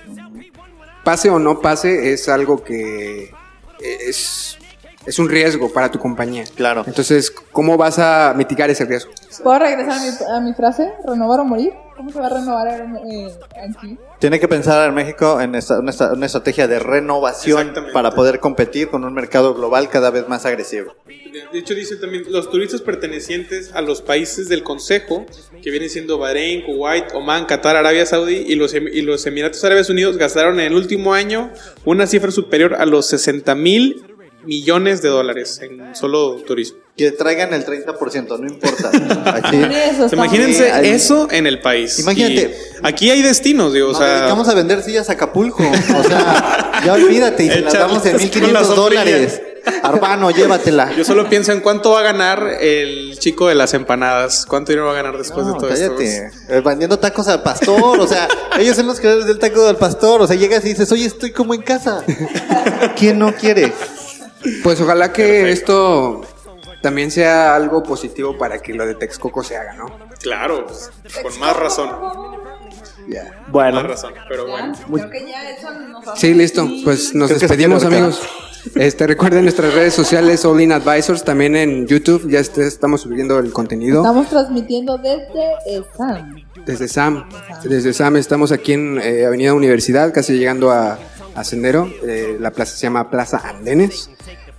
pase 1.03 1.29
o 1.29 1.39
no 1.39 1.60
pase, 1.62 2.13
es 2.13 2.29
algo 2.29 2.63
que 2.63 3.31
es, 3.79 4.57
es 5.05 5.19
un 5.19 5.29
riesgo 5.29 5.72
para 5.72 5.91
tu 5.91 6.00
compañía. 6.00 6.45
Claro. 6.55 6.83
Entonces, 6.88 7.29
¿cómo 7.51 7.75
vas 7.77 8.00
a 8.00 8.33
mitigar 8.38 8.69
ese 8.69 8.86
riesgo? 8.86 9.12
¿Puedo 9.42 9.60
regresar 9.60 9.94
a 9.94 10.00
mi, 10.02 10.38
a 10.38 10.40
mi 10.42 10.54
frase? 10.54 10.92
¿Renovar 11.06 11.40
o 11.40 11.46
morir? 11.46 11.72
¿Cómo 11.96 12.12
se 12.12 12.20
va 12.20 12.25
a 12.25 12.30
renovar 12.30 12.68
eh, 13.10 13.28
aquí? 13.70 13.98
Tiene 14.20 14.40
que 14.40 14.48
pensar 14.48 14.88
en 14.90 14.96
México 14.96 15.40
en 15.40 15.54
esta- 15.56 15.80
una, 15.80 15.92
esta- 15.92 16.12
una 16.13 16.25
estrategia 16.25 16.68
de 16.68 16.80
renovación 16.80 17.74
para 17.94 18.12
poder 18.12 18.40
competir 18.40 18.90
con 18.90 19.04
un 19.06 19.13
mercado 19.13 19.54
global 19.54 19.90
cada 19.90 20.10
vez 20.10 20.28
más 20.28 20.46
agresivo. 20.46 20.94
De 21.52 21.60
hecho, 21.60 21.74
dice 21.75 21.96
también, 21.98 22.24
los 22.30 22.50
turistas 22.50 22.82
pertenecientes 22.82 23.74
a 23.74 23.82
los 23.82 24.02
países 24.02 24.50
del 24.50 24.63
Consejo, 24.63 25.25
que 25.62 25.70
vienen 25.72 25.90
siendo 25.90 26.18
Bahrein, 26.18 26.63
Kuwait, 26.66 27.13
Oman, 27.13 27.46
Qatar, 27.46 27.75
Arabia 27.75 28.06
Saudí 28.06 28.38
y 28.48 28.56
los, 28.56 28.74
Em- 28.74 28.88
y 28.92 29.02
los 29.02 29.25
Emiratos 29.28 29.63
Árabes 29.63 29.90
Unidos, 29.90 30.18
gastaron 30.18 30.60
en 30.60 30.68
el 30.68 30.75
último 30.75 31.13
año 31.13 31.52
una 31.86 32.08
cifra 32.08 32.32
superior 32.32 32.75
a 32.75 32.86
los 32.86 33.06
60 33.08 33.54
mil 33.56 34.04
millones 34.46 35.02
de 35.02 35.10
dólares 35.10 35.60
en 35.62 35.96
solo 35.96 36.36
turismo. 36.46 36.80
Que 36.96 37.12
traigan 37.12 37.54
el 37.56 37.66
30%, 37.66 38.40
no 38.40 38.46
importa. 38.48 38.92
Aquí, 39.38 39.58
eso. 39.58 40.10
Imagínense 40.14 40.94
eso 40.94 41.28
en 41.32 41.48
el 41.48 41.60
país. 41.60 41.98
Imagínate. 42.00 42.56
Y 42.84 42.88
aquí 42.88 43.10
hay 43.10 43.24
destinos, 43.24 43.74
digo, 43.74 43.90
o 43.90 43.96
sea, 43.96 44.20
dedicamos 44.20 44.48
a 44.48 44.54
vender 44.54 44.84
sillas 44.84 45.10
a 45.10 45.14
Acapulco. 45.14 45.64
O 45.64 46.04
sea, 46.04 46.82
ya 46.86 46.94
olvídate 46.94 47.46
y 47.46 47.50
se 47.50 47.62
las 47.62 47.74
damos 47.74 48.06
en 48.06 48.12
con 48.12 48.20
la 48.20 48.20
1500 48.20 48.68
sombrilla. 48.68 48.76
dólares. 49.04 49.42
Arbano, 49.82 50.30
llévatela. 50.30 50.92
yo 50.96 51.06
solo 51.06 51.30
pienso 51.30 51.52
en 51.54 51.62
cuánto 51.62 51.92
va 51.92 52.02
a 52.02 52.04
ganar 52.04 52.46
el 52.60 53.18
chico 53.18 53.48
de 53.48 53.56
las 53.56 53.74
empanadas. 53.74 54.46
¿Cuánto 54.46 54.72
dinero 54.74 54.86
va 54.88 54.92
a 54.92 54.96
ganar 54.96 55.18
después 55.18 55.48
No, 55.48 55.53
de 55.53 55.60
todo 55.60 55.70
esto? 55.70 55.96
cállate. 55.96 56.32
Eh, 56.50 56.62
Vendiendo 56.64 57.00
tacos 57.00 57.27
al 57.29 57.42
pastor, 57.42 58.00
o 58.00 58.06
sea, 58.08 58.27
ellos 58.60 58.75
son 58.75 58.86
los 58.88 59.00
creadores 59.00 59.25
del 59.25 59.40
taco 59.40 59.66
del 59.66 59.77
pastor, 59.77 60.22
o 60.22 60.27
sea, 60.27 60.36
llegas 60.36 60.64
y 60.66 60.70
dices, 60.70 60.92
oye, 60.92 61.06
estoy 61.06 61.32
como 61.32 61.53
en 61.53 61.62
casa. 61.62 62.03
¿Quién 62.98 63.18
no 63.20 63.34
quiere? 63.34 63.72
Pues 64.64 64.79
ojalá 64.82 65.14
que 65.14 65.50
esto 65.51 66.25
también 66.83 67.09
sea 67.11 67.55
algo 67.55 67.81
positivo 67.81 68.37
para 68.37 68.59
que 68.61 68.74
lo 68.74 68.85
de 68.85 68.96
Texcoco 68.96 69.41
se 69.41 69.55
haga, 69.55 69.74
¿no? 69.74 69.85
Claro, 70.22 70.67
pues, 70.67 70.91
con 71.24 71.39
más 71.39 71.55
razón. 71.55 71.89
Ya. 73.07 73.46
Bueno, 73.48 73.77
Más 73.77 73.87
razón, 73.87 74.13
pero 74.27 74.46
bueno. 74.46 74.74
Creo 74.93 75.09
que 75.09 75.25
ya 75.25 75.50
eso 75.50 75.72
nos 75.72 76.07
hace 76.09 76.19
Sí, 76.27 76.33
listo. 76.33 76.67
Pues 76.83 77.15
nos 77.15 77.29
Creo 77.29 77.39
despedimos, 77.39 77.85
amigos. 77.85 78.22
Este, 78.75 79.07
recuerden 79.07 79.43
nuestras 79.43 79.74
redes 79.74 79.93
sociales, 79.93 80.43
All 80.46 80.59
In 80.61 80.72
Advisors, 80.74 81.24
también 81.24 81.55
en 81.55 81.87
YouTube. 81.87 82.29
Ya 82.29 82.39
este- 82.39 82.67
estamos 82.67 83.01
subiendo 83.01 83.39
el 83.39 83.51
contenido. 83.53 84.01
Estamos 84.01 84.29
transmitiendo 84.29 84.98
desde 84.98 85.83
SAM. 85.98 86.43
Desde 86.65 86.87
SAM. 86.89 87.29
Desde 87.63 87.93
SAM 87.93 88.17
estamos 88.17 88.51
aquí 88.51 88.74
en 88.74 89.00
eh, 89.01 89.25
Avenida 89.25 89.53
Universidad, 89.53 90.13
casi 90.13 90.37
llegando 90.37 90.72
a, 90.72 90.98
a 91.35 91.43
Sendero. 91.46 91.89
Eh, 92.03 92.37
la 92.39 92.51
plaza 92.51 92.75
se 92.75 92.83
llama 92.87 93.09
Plaza 93.09 93.37
Andenes. 93.43 94.09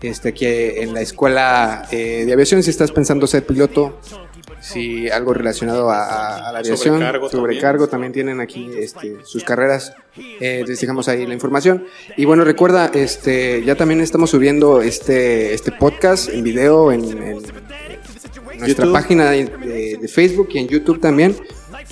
Este, 0.08 0.28
aquí 0.30 0.46
en 0.46 0.92
la 0.94 1.00
escuela 1.00 1.86
eh, 1.90 2.24
de 2.26 2.32
aviación, 2.32 2.62
si 2.62 2.70
estás 2.70 2.90
pensando 2.92 3.26
ser 3.26 3.46
piloto, 3.46 4.00
si 4.60 5.08
algo 5.08 5.32
relacionado 5.34 5.90
a, 5.90 6.50
la 6.52 6.58
aviación, 6.58 6.94
Sobrecargo 6.96 7.28
sobrecargo, 7.30 7.86
también. 7.88 8.12
tienen 8.12 8.40
aquí 8.40 8.70
este, 8.78 9.16
sus 9.24 9.44
carreras. 9.44 9.94
Eh, 10.40 10.64
les 10.66 10.80
dejamos 10.80 11.08
ahí 11.08 11.26
la 11.26 11.34
información. 11.34 11.84
Y 12.16 12.24
bueno, 12.24 12.44
recuerda, 12.44 12.90
este, 12.94 13.62
ya 13.64 13.74
también 13.76 14.00
estamos 14.00 14.30
subiendo 14.30 14.82
este, 14.82 15.54
este 15.54 15.72
podcast 15.72 16.28
en 16.28 16.44
video 16.44 16.92
en, 16.92 17.04
en 17.04 17.32
nuestra 18.58 18.84
YouTube. 18.86 18.92
página 18.92 19.30
de, 19.30 19.44
de- 19.46 19.98
de 20.00 20.08
Facebook 20.08 20.48
y 20.52 20.58
en 20.58 20.68
YouTube 20.68 21.00
también. 21.00 21.36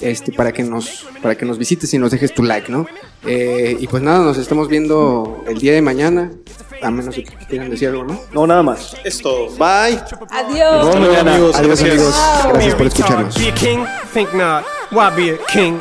Este, 0.01 0.33
para 0.33 0.53
que 0.53 0.63
nos 0.65 1.07
para 1.23 1.37
que 1.37 1.45
nos 1.45 1.59
visites 1.59 1.93
y 1.95 1.99
nos 1.99 2.11
dejes 2.11 2.35
tu 2.35 2.43
like, 2.43 2.73
¿no? 2.73 2.87
Eh, 3.25 3.77
y 3.79 3.87
pues 3.87 4.03
nada, 4.03 4.25
nos 4.25 4.37
estamos 4.37 4.69
viendo 4.69 5.45
el 5.47 5.59
día 5.59 5.75
de 5.75 5.83
mañana, 5.83 6.33
a 6.83 6.91
menos 6.91 7.15
que 7.15 7.25
quieran 7.25 7.71
decir 7.71 7.89
algo, 7.89 8.05
¿no? 8.05 8.21
no, 8.33 8.47
nada 8.47 8.63
más. 8.63 8.97
Es 9.05 9.19
todo. 9.19 9.49
Bye. 9.57 10.01
Adiós. 10.31 10.87
Hasta 10.87 10.99
luego, 10.99 11.21
amigos. 11.21 11.57
Adiós, 11.57 11.83
Gracias. 11.83 11.91
amigos. 11.91 12.53
Gracias 12.53 12.75
por 12.75 12.87
escucharnos. 12.87 13.39
Be 13.39 13.49
a 13.49 13.55
king? 13.55 13.85
Think 14.13 14.33
not. 14.35 14.65
Why 14.91 15.11
be 15.15 15.31
a 15.31 15.39
king 15.47 15.81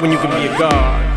when 0.00 0.12
you 0.12 0.18
can 0.18 0.30
be 0.30 0.48
a 0.48 0.58
god? 0.58 1.11